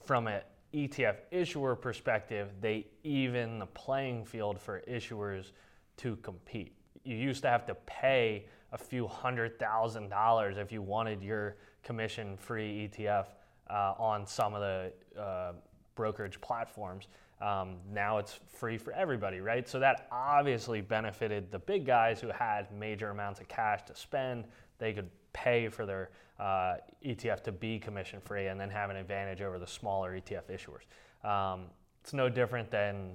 from 0.05 0.27
an 0.27 0.43
ETF 0.75 1.17
issuer 1.31 1.77
perspective, 1.77 2.51
they 2.61 2.87
even 3.05 3.61
the 3.61 3.67
playing 3.67 4.25
field 4.25 4.61
for 4.61 4.83
issuers 4.89 5.53
to 5.99 6.17
compete. 6.17 6.75
You 7.05 7.17
used 7.17 7.43
to 7.43 7.49
have 7.49 7.65
to 7.67 7.75
pay 7.87 8.47
a 8.73 8.79
few 8.79 9.07
hundred 9.07 9.59
thousand 9.59 10.09
dollars 10.09 10.57
if 10.59 10.73
you 10.73 10.83
wanted 10.83 11.23
your 11.23 11.57
commission 11.85 12.37
free 12.37 12.89
ETF 12.89 13.27
uh, 13.71 13.95
on 13.97 14.27
some 14.27 14.55
of 14.55 14.61
the 14.61 14.93
uh, 15.21 15.53
brokerage 15.95 16.41
platforms. 16.41 17.07
Um, 17.41 17.77
now 17.93 18.19
it's 18.19 18.39
free 18.49 18.79
for 18.79 18.93
everybody, 18.93 19.41
right? 19.41 19.69
So 19.69 19.79
that 19.81 20.07
obviously 20.11 20.81
benefited 20.81 21.51
the 21.51 21.59
big 21.59 21.85
guys 21.85 22.21
who 22.21 22.29
had 22.29 22.73
major 22.73 23.11
amounts 23.11 23.41
of 23.41 23.49
cash 23.49 23.83
to 23.87 23.95
spend. 23.95 24.45
They 24.79 24.93
could 24.93 25.11
pay 25.33 25.69
for 25.69 25.85
their 25.85 26.11
uh, 26.39 26.77
ETF 27.05 27.43
to 27.45 27.53
be 27.53 27.79
commission 27.79 28.21
free 28.21 28.47
and 28.47 28.59
then 28.59 28.71
have 28.71 28.91
an 28.91 28.97
advantage 28.97 29.43
over 29.43 29.59
the 29.59 29.67
smaller 29.67 30.19
ETF 30.19 30.45
issuers. 30.51 31.29
Um, 31.29 31.67
it's 32.03 32.13
no 32.13 32.29
different 32.29 32.71
than 32.71 33.13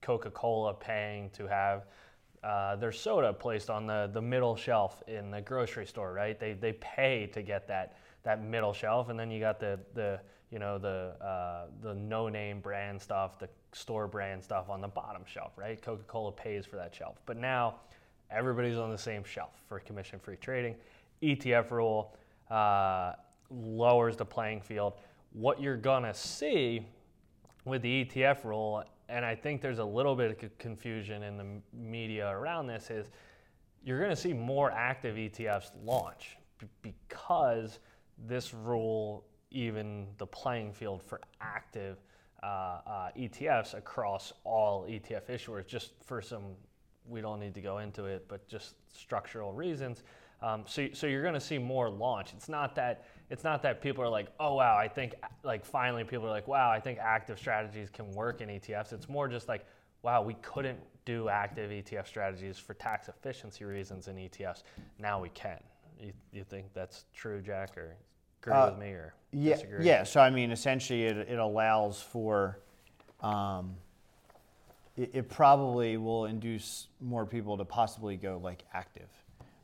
Coca 0.00 0.30
Cola 0.30 0.74
paying 0.74 1.30
to 1.30 1.46
have 1.46 1.86
uh, 2.44 2.76
their 2.76 2.92
soda 2.92 3.32
placed 3.32 3.70
on 3.70 3.86
the, 3.86 4.10
the 4.12 4.22
middle 4.22 4.54
shelf 4.54 5.02
in 5.08 5.30
the 5.30 5.40
grocery 5.40 5.86
store, 5.86 6.12
right? 6.12 6.38
They, 6.38 6.52
they 6.52 6.74
pay 6.74 7.26
to 7.32 7.42
get 7.42 7.66
that, 7.68 7.96
that 8.22 8.42
middle 8.42 8.72
shelf, 8.72 9.08
and 9.08 9.18
then 9.18 9.30
you 9.30 9.40
got 9.40 9.58
the, 9.58 9.80
the 9.94 10.20
you 10.56 10.60
know 10.60 10.78
the 10.78 11.14
uh, 11.22 11.66
the 11.82 11.92
no 11.92 12.30
name 12.30 12.60
brand 12.60 13.02
stuff, 13.02 13.38
the 13.38 13.46
store 13.72 14.08
brand 14.08 14.42
stuff 14.42 14.70
on 14.70 14.80
the 14.80 14.88
bottom 14.88 15.20
shelf, 15.26 15.52
right? 15.58 15.82
Coca 15.82 16.02
Cola 16.04 16.32
pays 16.32 16.64
for 16.64 16.76
that 16.76 16.94
shelf, 16.94 17.18
but 17.26 17.36
now 17.36 17.74
everybody's 18.30 18.78
on 18.78 18.90
the 18.90 18.96
same 18.96 19.22
shelf 19.22 19.50
for 19.68 19.78
commission 19.80 20.18
free 20.18 20.38
trading. 20.38 20.74
ETF 21.22 21.72
rule 21.72 22.16
uh, 22.50 23.12
lowers 23.50 24.16
the 24.16 24.24
playing 24.24 24.62
field. 24.62 24.94
What 25.34 25.60
you're 25.60 25.76
gonna 25.76 26.14
see 26.14 26.86
with 27.66 27.82
the 27.82 28.06
ETF 28.06 28.44
rule, 28.44 28.82
and 29.10 29.26
I 29.26 29.34
think 29.34 29.60
there's 29.60 29.78
a 29.78 29.84
little 29.84 30.16
bit 30.16 30.42
of 30.42 30.56
confusion 30.56 31.22
in 31.22 31.36
the 31.36 31.44
media 31.74 32.30
around 32.30 32.66
this, 32.66 32.88
is 32.88 33.10
you're 33.84 33.98
to 34.08 34.16
see 34.16 34.32
more 34.32 34.70
active 34.70 35.16
ETFs 35.16 35.72
launch 35.84 36.38
because 36.80 37.78
this 38.26 38.54
rule 38.54 39.26
even 39.50 40.06
the 40.18 40.26
playing 40.26 40.72
field 40.72 41.02
for 41.02 41.20
active 41.40 41.98
uh, 42.42 42.46
uh, 42.86 43.08
ETFs 43.18 43.74
across 43.74 44.32
all 44.44 44.84
ETF 44.86 45.28
issuers, 45.28 45.66
just 45.66 45.92
for 46.04 46.20
some, 46.20 46.42
we 47.08 47.20
don't 47.20 47.40
need 47.40 47.54
to 47.54 47.60
go 47.60 47.78
into 47.78 48.04
it, 48.04 48.26
but 48.28 48.46
just 48.48 48.74
structural 48.92 49.52
reasons. 49.52 50.02
Um, 50.42 50.64
so, 50.66 50.88
so 50.92 51.06
you're 51.06 51.22
going 51.22 51.34
to 51.34 51.40
see 51.40 51.58
more 51.58 51.88
launch. 51.88 52.32
It's 52.34 52.48
not 52.48 52.74
that 52.76 53.06
it's 53.30 53.42
not 53.42 53.62
that 53.62 53.80
people 53.80 54.04
are 54.04 54.08
like, 54.08 54.28
oh 54.38 54.54
wow, 54.54 54.76
I 54.76 54.86
think 54.86 55.14
like 55.42 55.64
finally 55.64 56.04
people 56.04 56.26
are 56.26 56.30
like, 56.30 56.46
wow, 56.46 56.70
I 56.70 56.78
think 56.78 56.98
active 56.98 57.38
strategies 57.38 57.90
can 57.90 58.10
work 58.12 58.40
in 58.40 58.48
ETFs. 58.48 58.92
It's 58.92 59.08
more 59.08 59.28
just 59.28 59.48
like, 59.48 59.66
wow, 60.02 60.22
we 60.22 60.34
couldn't 60.34 60.78
do 61.04 61.28
active 61.28 61.70
ETF 61.70 62.06
strategies 62.06 62.58
for 62.58 62.74
tax 62.74 63.08
efficiency 63.08 63.64
reasons 63.64 64.08
in 64.08 64.16
ETFs. 64.16 64.62
Now 64.98 65.20
we 65.20 65.30
can. 65.30 65.58
You, 65.98 66.12
you 66.32 66.44
think 66.44 66.66
that's 66.74 67.06
true, 67.14 67.40
Jack, 67.40 67.76
or 67.78 67.96
agree 68.42 68.52
Uh, 68.52 68.70
with 68.70 68.78
me, 68.78 68.90
or 68.92 69.14
Yeah, 69.32 69.54
disagree? 69.54 69.86
yeah. 69.86 70.04
So 70.04 70.20
I 70.20 70.30
mean, 70.30 70.50
essentially, 70.50 71.04
it, 71.04 71.16
it 71.16 71.38
allows 71.38 72.00
for, 72.02 72.58
um, 73.20 73.76
it, 74.96 75.10
it 75.14 75.28
probably 75.28 75.96
will 75.96 76.26
induce 76.26 76.88
more 77.00 77.26
people 77.26 77.56
to 77.58 77.64
possibly 77.64 78.16
go 78.16 78.38
like 78.42 78.64
active, 78.72 79.08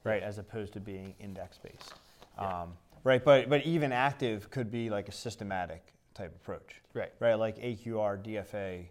right, 0.05 0.23
as 0.23 0.39
opposed 0.39 0.73
to 0.75 0.81
being 0.81 1.15
index 1.19 1.59
based, 1.59 1.95
um, 2.39 2.77
right? 3.05 3.25
But 3.25 3.49
but 3.49 3.65
even 3.65 3.93
active 3.93 4.51
could 4.51 4.71
be 4.71 4.91
like 4.91 5.09
a 5.09 5.13
systematic 5.13 5.95
type 6.15 6.35
approach, 6.37 6.83
Right. 6.93 7.13
right? 7.21 7.35
Like 7.35 7.57
AQR, 7.59 8.19
DFA. 8.23 8.89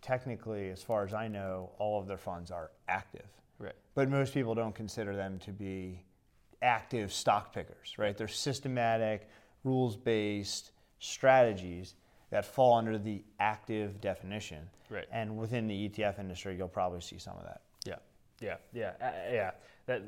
Technically, 0.00 0.68
as 0.70 0.82
far 0.82 1.04
as 1.04 1.14
I 1.14 1.28
know, 1.28 1.70
all 1.78 2.00
of 2.00 2.08
their 2.08 2.18
funds 2.18 2.50
are 2.50 2.72
active. 2.88 3.26
Right. 3.60 3.74
But 3.94 4.08
most 4.08 4.34
people 4.34 4.52
don't 4.54 4.74
consider 4.74 5.14
them 5.14 5.38
to 5.40 5.52
be 5.52 6.02
active 6.62 7.12
stock 7.12 7.52
pickers, 7.52 7.94
right? 7.98 8.16
They're 8.16 8.28
systematic, 8.28 9.28
rules 9.64 9.96
based 9.96 10.72
strategies 10.98 11.94
that 12.30 12.44
fall 12.44 12.78
under 12.78 12.98
the 12.98 13.22
active 13.40 14.00
definition. 14.00 14.68
Right. 14.88 15.06
And 15.12 15.36
within 15.36 15.66
the 15.66 15.88
ETF 15.88 16.18
industry, 16.18 16.56
you'll 16.56 16.68
probably 16.68 17.00
see 17.00 17.18
some 17.18 17.36
of 17.36 17.44
that. 17.44 17.62
Yeah, 17.84 17.96
yeah, 18.40 18.56
yeah, 18.72 18.92
uh, 19.00 19.32
yeah. 19.32 19.50
That 19.86 20.02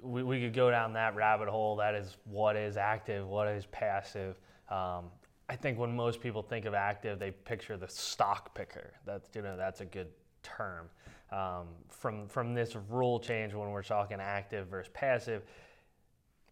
we, 0.00 0.22
we 0.22 0.40
could 0.40 0.54
go 0.54 0.70
down 0.70 0.92
that 0.94 1.14
rabbit 1.14 1.48
hole. 1.48 1.76
That 1.76 1.94
is 1.94 2.16
what 2.24 2.56
is 2.56 2.76
active, 2.76 3.26
what 3.26 3.48
is 3.48 3.66
passive. 3.66 4.36
Um, 4.70 5.06
I 5.48 5.56
think 5.56 5.78
when 5.78 5.94
most 5.94 6.20
people 6.20 6.42
think 6.42 6.66
of 6.66 6.74
active, 6.74 7.18
they 7.18 7.30
picture 7.30 7.76
the 7.76 7.88
stock 7.88 8.54
picker. 8.54 8.92
That's 9.06 9.28
you 9.34 9.42
know 9.42 9.56
that's 9.56 9.80
a 9.80 9.86
good 9.86 10.08
term. 10.42 10.88
Um, 11.30 11.66
from 11.90 12.26
from 12.28 12.54
this 12.54 12.76
rule 12.88 13.20
change, 13.20 13.52
when 13.54 13.70
we're 13.70 13.82
talking 13.82 14.18
active 14.20 14.68
versus 14.68 14.90
passive, 14.94 15.42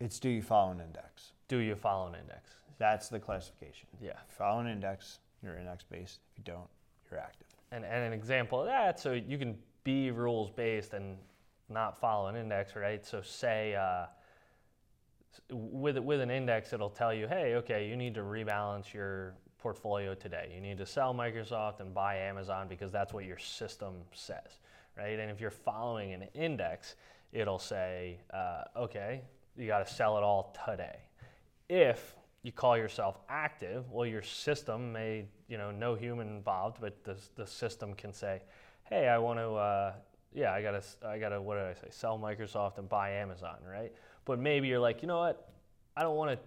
It's 0.01 0.19
do 0.19 0.29
you 0.29 0.43
follow 0.43 0.73
an 0.73 0.81
index? 0.81 1.33
do 1.49 1.59
you 1.59 1.75
follow 1.75 2.09
an 2.09 2.15
index? 2.15 2.51
That's 2.79 3.09
the 3.09 3.19
classification. 3.19 3.89
Yeah. 4.01 4.11
If 4.11 4.17
you 4.31 4.37
follow 4.37 4.61
an 4.61 4.67
index, 4.67 5.21
you're 5.43 5.57
index 5.57 5.85
based. 5.85 6.21
If 6.33 6.39
you 6.39 6.45
don't, 6.45 6.69
you're 7.11 7.21
active. 7.21 7.47
And, 7.73 7.85
and 7.85 8.05
an 8.05 8.13
example 8.13 8.61
of 8.61 8.67
that, 8.67 9.01
so 9.01 9.13
you 9.13 9.39
can 9.39 9.57
be 9.85 10.11
rules 10.11 10.51
based 10.51 10.93
and 10.93 11.17
not 11.69 11.99
follow 11.99 12.29
an 12.29 12.37
index, 12.37 12.77
right? 12.77 13.05
So 13.05 13.23
say 13.23 13.75
uh, 13.75 14.07
with 15.51 15.99
with 15.99 16.21
an 16.21 16.31
index, 16.31 16.73
it'll 16.73 16.91
tell 16.91 17.15
you, 17.15 17.27
hey, 17.27 17.55
okay, 17.57 17.89
you 17.89 17.97
need 17.97 18.15
to 18.15 18.21
rebalance 18.23 18.93
your 18.93 19.35
portfolio 19.67 20.15
today. 20.15 20.53
You 20.55 20.61
need 20.61 20.79
to 20.79 20.87
sell 20.87 21.13
Microsoft 21.13 21.81
and 21.81 21.93
buy 21.93 22.15
Amazon 22.19 22.69
because 22.69 22.93
that's 22.93 23.13
what 23.13 23.25
your 23.25 23.37
system 23.37 23.95
says, 24.13 24.61
right? 24.97 25.19
And 25.19 25.29
if 25.29 25.41
you're 25.41 25.51
following 25.51 26.13
an 26.13 26.23
index, 26.35 26.95
it'll 27.33 27.59
say, 27.59 28.21
uh, 28.33 28.63
okay, 28.77 29.23
you 29.57 29.67
got 29.67 29.85
to 29.85 29.93
sell 29.93 30.17
it 30.19 30.23
all 30.23 30.57
today. 30.65 30.99
If 31.69 32.15
you 32.45 32.53
call 32.53 32.77
yourself 32.77 33.19
active, 33.29 33.91
well, 33.91 34.07
your 34.07 34.23
system 34.23 34.93
may, 34.93 35.25
you 35.49 35.59
know, 35.59 35.73
no 35.73 35.97
human 35.97 36.29
involved, 36.29 36.77
but 36.81 37.03
the, 37.03 37.17
the 37.35 37.45
system 37.45 37.93
can 37.95 38.13
say, 38.13 38.43
hey, 38.85 39.09
I 39.09 39.19
want 39.19 39.41
to, 39.41 39.49
uh, 39.51 39.93
yeah, 40.33 40.53
I 40.53 40.63
gotta, 40.63 40.85
I 41.05 41.19
gotta, 41.19 41.43
what 41.43 41.57
did 41.57 41.65
I 41.65 41.75
say? 41.75 41.89
Sell 41.91 42.21
Microsoft 42.21 42.79
and 42.79 42.89
buy 42.89 43.11
Amazon, 43.11 43.57
right? 43.69 43.93
But 44.27 44.39
maybe 44.39 44.69
you're 44.69 44.79
like, 44.79 45.03
you 45.03 45.09
know 45.09 45.19
what? 45.19 45.49
I 45.97 46.05
don't 46.05 46.15
want 46.15 46.31
to 46.31 46.39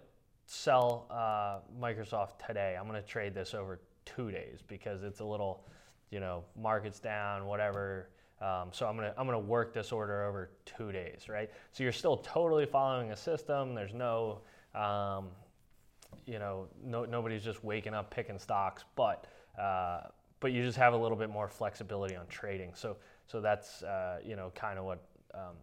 sell 0.50 1.06
uh, 1.10 1.60
Microsoft 1.80 2.44
today. 2.44 2.76
I'm 2.78 2.88
going 2.88 3.00
to 3.00 3.08
trade 3.08 3.34
this 3.34 3.54
over 3.54 3.78
two 4.04 4.32
days 4.32 4.58
because 4.66 5.04
it's 5.04 5.20
a 5.20 5.24
little, 5.24 5.64
you 6.10 6.18
know, 6.18 6.42
market's 6.60 6.98
down, 6.98 7.46
whatever. 7.46 8.08
Um, 8.40 8.70
so 8.72 8.86
I'm 8.88 8.96
gonna 8.96 9.12
I'm 9.18 9.26
gonna 9.26 9.38
work 9.38 9.74
this 9.74 9.92
order 9.92 10.24
over 10.24 10.50
two 10.64 10.92
days, 10.92 11.28
right? 11.28 11.50
So 11.72 11.82
you're 11.82 11.92
still 11.92 12.16
totally 12.16 12.64
following 12.64 13.12
a 13.12 13.16
system. 13.16 13.74
There's 13.74 13.92
no, 13.92 14.40
um, 14.74 15.28
you 16.26 16.38
know, 16.38 16.66
no, 16.82 17.04
nobody's 17.04 17.44
just 17.44 17.62
waking 17.62 17.92
up 17.92 18.10
picking 18.10 18.38
stocks, 18.38 18.82
but 18.96 19.26
uh, 19.60 20.00
but 20.40 20.52
you 20.52 20.64
just 20.64 20.78
have 20.78 20.94
a 20.94 20.96
little 20.96 21.18
bit 21.18 21.28
more 21.28 21.48
flexibility 21.48 22.16
on 22.16 22.26
trading. 22.28 22.72
So 22.74 22.96
so 23.26 23.42
that's 23.42 23.82
uh, 23.82 24.20
you 24.24 24.36
know 24.36 24.50
kind 24.54 24.78
of 24.78 24.86
what 24.86 25.04
um, 25.34 25.54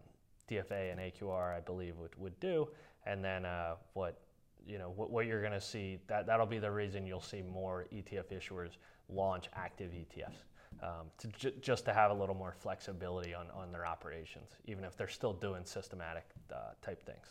DFA 0.48 0.92
and 0.92 1.00
AQR, 1.00 1.56
I 1.56 1.60
believe, 1.60 1.96
would, 1.98 2.14
would 2.16 2.38
do, 2.38 2.68
and 3.06 3.24
then 3.24 3.44
uh, 3.44 3.74
what 3.94 4.20
you 4.68 4.78
know 4.78 4.92
what, 4.94 5.10
what 5.10 5.26
you're 5.26 5.40
going 5.40 5.52
to 5.52 5.60
see 5.60 5.98
that 6.06 6.26
that'll 6.26 6.46
be 6.46 6.58
the 6.58 6.70
reason 6.70 7.06
you'll 7.06 7.20
see 7.20 7.42
more 7.42 7.86
ETF 7.92 8.26
issuers 8.32 8.76
launch 9.08 9.48
active 9.54 9.90
ETFs 9.92 10.44
um, 10.82 11.06
to 11.18 11.28
j- 11.28 11.54
just 11.60 11.84
to 11.86 11.92
have 11.92 12.10
a 12.10 12.14
little 12.14 12.34
more 12.34 12.52
flexibility 12.52 13.34
on, 13.34 13.46
on 13.54 13.72
their 13.72 13.86
operations, 13.86 14.50
even 14.66 14.84
if 14.84 14.96
they're 14.96 15.08
still 15.08 15.32
doing 15.32 15.62
systematic 15.64 16.24
uh, 16.52 16.72
type 16.82 17.02
things. 17.04 17.26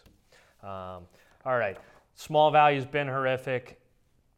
Um, 0.63 1.05
all 1.45 1.57
right, 1.57 1.77
small 2.15 2.51
value's 2.51 2.85
been 2.85 3.07
horrific. 3.07 3.79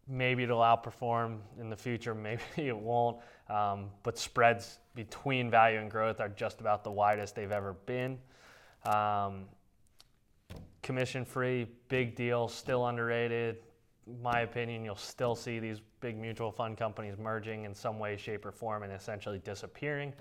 Maybe 0.07 0.43
it'll 0.43 0.59
outperform 0.59 1.39
in 1.59 1.69
the 1.69 1.75
future. 1.75 2.13
Maybe 2.15 2.41
it 2.57 2.77
won't. 2.77 3.17
Um, 3.49 3.89
but 4.03 4.17
spreads 4.17 4.79
between 4.93 5.49
value 5.49 5.79
and 5.79 5.89
growth 5.89 6.19
are 6.19 6.29
just 6.29 6.61
about 6.61 6.83
the 6.83 6.91
widest 6.91 7.35
they've 7.35 7.51
ever 7.51 7.73
been. 7.85 8.19
Um, 8.85 9.45
commission 10.89 11.23
free, 11.23 11.67
big 11.87 12.15
deal, 12.15 12.47
still 12.47 12.87
underrated. 12.87 13.57
My 14.23 14.41
opinion, 14.41 14.83
you'll 14.83 14.95
still 14.95 15.35
see 15.35 15.59
these 15.59 15.81
big 15.99 16.17
mutual 16.17 16.51
fund 16.51 16.77
companies 16.77 17.15
merging 17.17 17.65
in 17.65 17.75
some 17.75 17.99
way, 17.99 18.17
shape, 18.17 18.43
or 18.43 18.51
form 18.51 18.81
and 18.81 18.91
essentially 18.91 19.39
disappearing. 19.39 20.13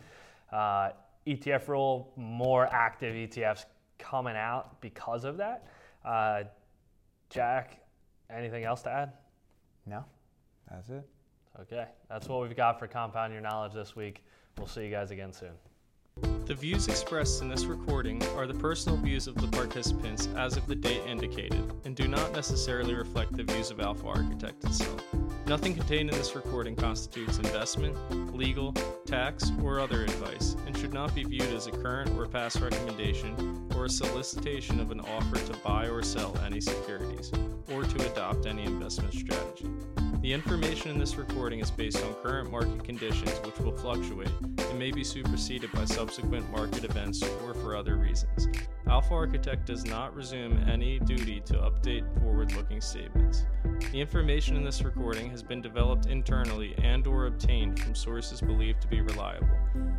Uh, 0.53 0.91
ETF 1.27 1.69
rule, 1.69 2.13
more 2.17 2.67
active 2.67 3.15
ETFs 3.15 3.65
coming 3.99 4.37
out 4.37 4.81
because 4.83 5.25
of 5.25 5.37
that. 5.39 5.67
Uh, 6.05 6.43
Jack, 7.31 7.81
anything 8.31 8.65
else 8.65 8.83
to 8.83 8.91
add? 8.91 9.13
No, 9.87 10.05
that's 10.71 10.91
it. 10.91 11.09
Okay, 11.61 11.87
that's 12.09 12.29
what 12.29 12.43
we've 12.43 12.57
got 12.57 12.79
for 12.79 12.87
Compound 12.87 13.33
Your 13.33 13.43
Knowledge 13.43 13.73
this 13.73 13.97
week. 13.97 14.23
We'll 14.59 14.67
see 14.67 14.85
you 14.85 14.91
guys 14.91 15.11
again 15.11 15.33
soon. 15.33 15.53
The 16.49 16.55
views 16.55 16.89
expressed 16.89 17.43
in 17.43 17.51
this 17.51 17.67
recording 17.67 18.25
are 18.29 18.47
the 18.47 18.55
personal 18.55 18.97
views 18.97 19.27
of 19.27 19.35
the 19.35 19.49
participants 19.49 20.31
as 20.35 20.57
of 20.57 20.67
the 20.67 20.75
date 20.75 21.03
indicated 21.07 21.71
and 21.85 21.95
do 21.95 22.09
not 22.09 22.33
necessarily 22.33 22.95
reflect 22.95 23.37
the 23.37 23.43
views 23.43 23.71
of 23.71 23.81
Alpha 23.81 24.07
Architect 24.07 24.65
itself. 24.65 25.05
Nothing 25.47 25.75
contained 25.75 26.09
in 26.09 26.17
this 26.17 26.35
recording 26.35 26.75
constitutes 26.75 27.37
investment, 27.37 27.95
legal, 28.35 28.73
tax, 29.05 29.53
or 29.63 29.79
other 29.79 30.05
advice 30.05 30.57
and 30.67 30.75
should 30.75 30.95
not 30.95 31.15
be 31.15 31.23
viewed 31.23 31.53
as 31.53 31.67
a 31.67 31.71
current 31.71 32.19
or 32.19 32.27
past 32.27 32.63
recommendation 32.63 33.69
or 33.77 33.85
a 33.85 33.91
solicitation 33.91 34.81
of 34.81 34.91
an 34.91 35.01
offer 35.01 35.37
to 35.37 35.53
buy 35.59 35.87
or 35.87 36.03
sell 36.03 36.35
any 36.47 36.63
securities 36.63 37.31
or 37.75 37.83
The 40.29 40.35
information 40.35 40.91
in 40.91 40.99
this 40.99 41.17
recording 41.17 41.61
is 41.61 41.71
based 41.71 42.05
on 42.05 42.13
current 42.17 42.51
market 42.51 42.85
conditions, 42.85 43.31
which 43.47 43.59
will 43.61 43.75
fluctuate 43.75 44.29
and 44.43 44.79
may 44.79 44.91
be 44.91 45.03
superseded 45.03 45.73
by 45.73 45.87
subsequent 45.87 46.51
market 46.51 46.85
events 46.85 47.23
or 47.47 47.55
for 47.55 47.75
other 47.75 47.97
reasons. 47.97 48.47
Alpha 48.87 49.15
Architect 49.15 49.65
does 49.65 49.87
not 49.87 50.15
resume 50.15 50.63
any 50.69 50.99
duty 50.99 51.41
to 51.47 51.55
update 51.55 52.05
forward 52.21 52.55
looking 52.55 52.83
statements. 52.83 53.47
The 53.91 54.03
information 54.03 54.55
in 54.55 54.65
this 54.65 54.83
recording 54.83 55.31
has 55.31 55.43
been 55.43 55.63
developed 55.63 56.05
internally 56.05 56.75
and 56.77 57.07
or 57.07 57.25
obtained 57.25 57.81
from 57.81 57.95
sources 57.95 58.43
believed 58.43 58.83
to 58.83 58.89
be 58.89 59.01
reliable. 59.01 59.49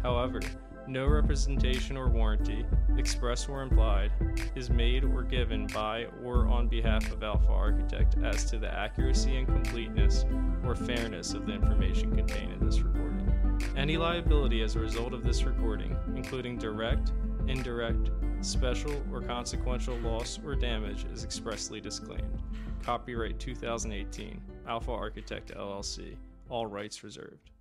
However, 0.04 0.42
no 0.90 1.08
representation 1.08 1.96
or 1.96 2.10
warranty, 2.10 2.66
express 2.98 3.48
or 3.48 3.62
implied, 3.62 4.12
is 4.56 4.70
made 4.70 5.04
or 5.04 5.22
given 5.22 5.68
by 5.68 6.08
or 6.24 6.48
on 6.48 6.68
behalf 6.68 7.12
of 7.12 7.24
Alpha 7.24 7.52
Architect 7.52 8.16
as 8.24 8.46
to 8.46 8.58
the 8.58 8.68
accuracy 8.68 9.38
and 9.38 9.48
completeness 9.48 10.26
or 10.66 10.76
fairness 10.76 11.34
of 11.34 11.46
the 11.46 11.54
information 11.54 12.16
contained 12.16 12.52
in 12.54 12.66
this 12.66 12.80
recording. 12.80 13.60
Any 13.78 13.98
liability 13.98 14.62
as 14.64 14.76
a 14.76 14.80
result 14.80 15.14
of 15.14 15.24
this 15.24 15.44
recording, 15.44 15.96
including 16.16 16.58
direct, 16.58 17.12
indirect, 17.48 18.10
special, 18.42 19.02
or 19.14 19.22
consequential 19.22 19.98
loss 19.98 20.40
or 20.44 20.56
damage, 20.56 21.06
is 21.14 21.24
expressly 21.24 21.80
disclaimed. 21.80 22.42
Copyright 22.84 23.40
2018, 23.40 24.42
Alpha 24.68 24.92
Architect 24.92 25.54
LLC, 25.56 26.16
all 26.50 26.66
rights 26.66 27.04
reserved. 27.04 27.52